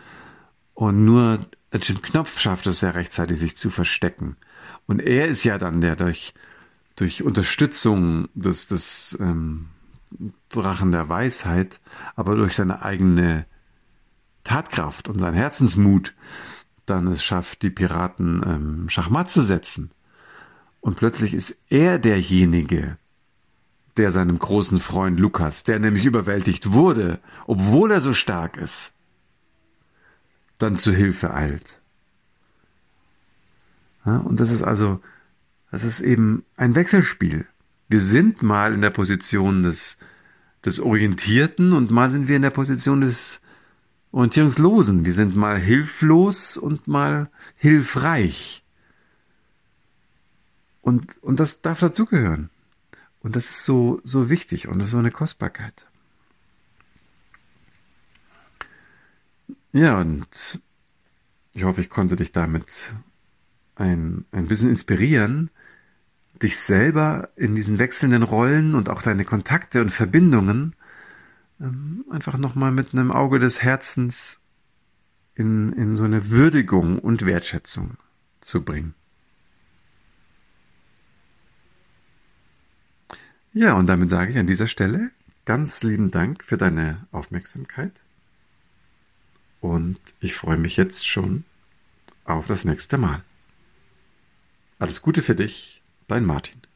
Und 0.75 1.05
nur 1.05 1.41
Jim 1.73 2.01
Knopf 2.03 2.39
schafft 2.39 2.67
es 2.67 2.81
ja 2.81 2.91
rechtzeitig, 2.91 3.39
sich 3.39 3.57
zu 3.57 3.71
verstecken. 3.71 4.37
Und 4.87 5.01
er 5.01 5.27
ist 5.27 5.45
ja 5.45 5.59
dann 5.59 5.81
der 5.81 5.97
durch, 5.97 6.35
durch 6.97 7.23
Unterstützung 7.23 8.29
des, 8.35 8.69
des 8.69 9.19
ähm, 9.21 9.67
Drachen 10.49 10.93
der 10.93 11.09
Weisheit, 11.09 11.81
aber 12.15 12.37
durch 12.37 12.57
seine 12.57 12.83
eigene 12.83 13.45
Tatkraft 14.45 15.09
und 15.09 15.19
seinen 15.19 15.35
Herzensmut 15.35 16.15
dann 16.87 17.07
es 17.09 17.23
schafft, 17.23 17.63
die 17.63 17.71
Piraten 17.71 18.41
ähm, 18.47 18.89
Schachmatt 18.89 19.31
zu 19.31 19.43
setzen. 19.43 19.91
Und 20.81 20.97
plötzlich 20.97 21.35
ist 21.35 21.59
er 21.69 21.99
derjenige, 21.99 22.97
der 23.97 24.11
seinem 24.13 24.39
großen 24.39 24.79
Freund 24.79 25.19
Lukas, 25.19 25.65
der 25.65 25.79
nämlich 25.79 26.05
überwältigt 26.05 26.73
wurde, 26.73 27.19
obwohl 27.47 27.91
er 27.91 28.01
so 28.01 28.13
stark 28.13 28.57
ist, 28.57 28.95
dann 30.59 30.77
zu 30.77 30.93
Hilfe 30.93 31.35
eilt. 31.35 31.81
Ja, 34.07 34.19
und 34.19 34.41
das 34.41 34.51
ist 34.51 34.63
also, 34.63 35.01
das 35.71 35.85
ist 35.85 36.01
eben 36.01 36.45
ein 36.57 36.75
Wechselspiel. 36.75 37.47
Wir 37.89 38.01
sind 38.01 38.43
mal 38.43 38.73
in 38.73 38.81
der 38.81 38.91
Position 38.91 39.63
des, 39.63 39.99
des 40.65 40.81
Orientierten 40.81 41.73
und 41.73 41.91
mal 41.91 42.09
sind 42.09 42.29
wir 42.29 42.37
in 42.37 42.43
der 42.43 42.51
Position 42.51 43.01
des 43.01 43.41
Orientierungslosen. 44.13 45.05
Wir 45.05 45.13
sind 45.13 45.37
mal 45.37 45.59
hilflos 45.59 46.57
und 46.57 46.87
mal 46.87 47.31
hilfreich. 47.57 48.63
Und, 50.89 51.23
und 51.23 51.39
das 51.39 51.61
darf 51.61 51.81
dazugehören. 51.81 52.49
Und 53.21 53.37
das 53.37 53.51
ist 53.51 53.67
so, 53.67 54.01
so 54.05 54.31
wichtig 54.31 54.69
und 54.69 54.83
so 54.87 54.97
eine 54.97 55.11
Kostbarkeit. 55.11 55.87
Ja, 59.73 60.01
und 60.01 60.63
ich 61.53 61.65
hoffe, 61.65 61.83
ich 61.83 61.91
konnte 61.91 62.17
dich 62.17 62.33
damit 62.33 62.95
ein, 63.75 64.25
ein 64.33 64.49
bisschen 64.49 64.71
inspirieren, 64.71 65.51
dich 66.43 66.59
selber 66.59 67.29
in 67.37 67.55
diesen 67.55 67.79
wechselnden 67.79 68.23
Rollen 68.23 68.75
und 68.75 68.89
auch 68.89 69.03
deine 69.03 69.27
Kontakte 69.27 69.83
und 69.83 69.91
Verbindungen 69.91 70.75
ähm, 71.61 72.07
einfach 72.09 72.39
nochmal 72.39 72.73
mit 72.73 72.95
einem 72.95 73.13
Auge 73.13 73.39
des 73.39 73.63
Herzens 73.63 74.41
in, 75.35 75.71
in 75.75 75.95
so 75.95 76.05
eine 76.05 76.31
Würdigung 76.31 76.99
und 76.99 77.27
Wertschätzung 77.27 77.99
zu 78.41 78.65
bringen. 78.65 78.95
Ja, 83.59 83.75
und 83.75 83.89
damit 83.89 84.09
sage 84.09 84.31
ich 84.31 84.39
an 84.39 84.47
dieser 84.47 84.69
Stelle 84.69 85.11
ganz 85.45 85.83
lieben 85.83 86.13
Dank 86.13 86.45
für 86.45 86.57
deine 86.57 87.09
Aufmerksamkeit. 87.11 87.91
Und 89.61 89.99
ich 90.21 90.37
freue 90.37 90.59
mich 90.59 90.77
jetzt 90.77 91.05
schon 91.05 91.43
auf 92.25 92.47
das 92.47 92.65
nächste 92.65 92.99
Mal. 92.99 93.25
Alles 94.79 95.03
Gute 95.03 95.23
für 95.23 95.35
dich, 95.35 95.83
dein 96.07 96.25
Martin. 96.25 96.68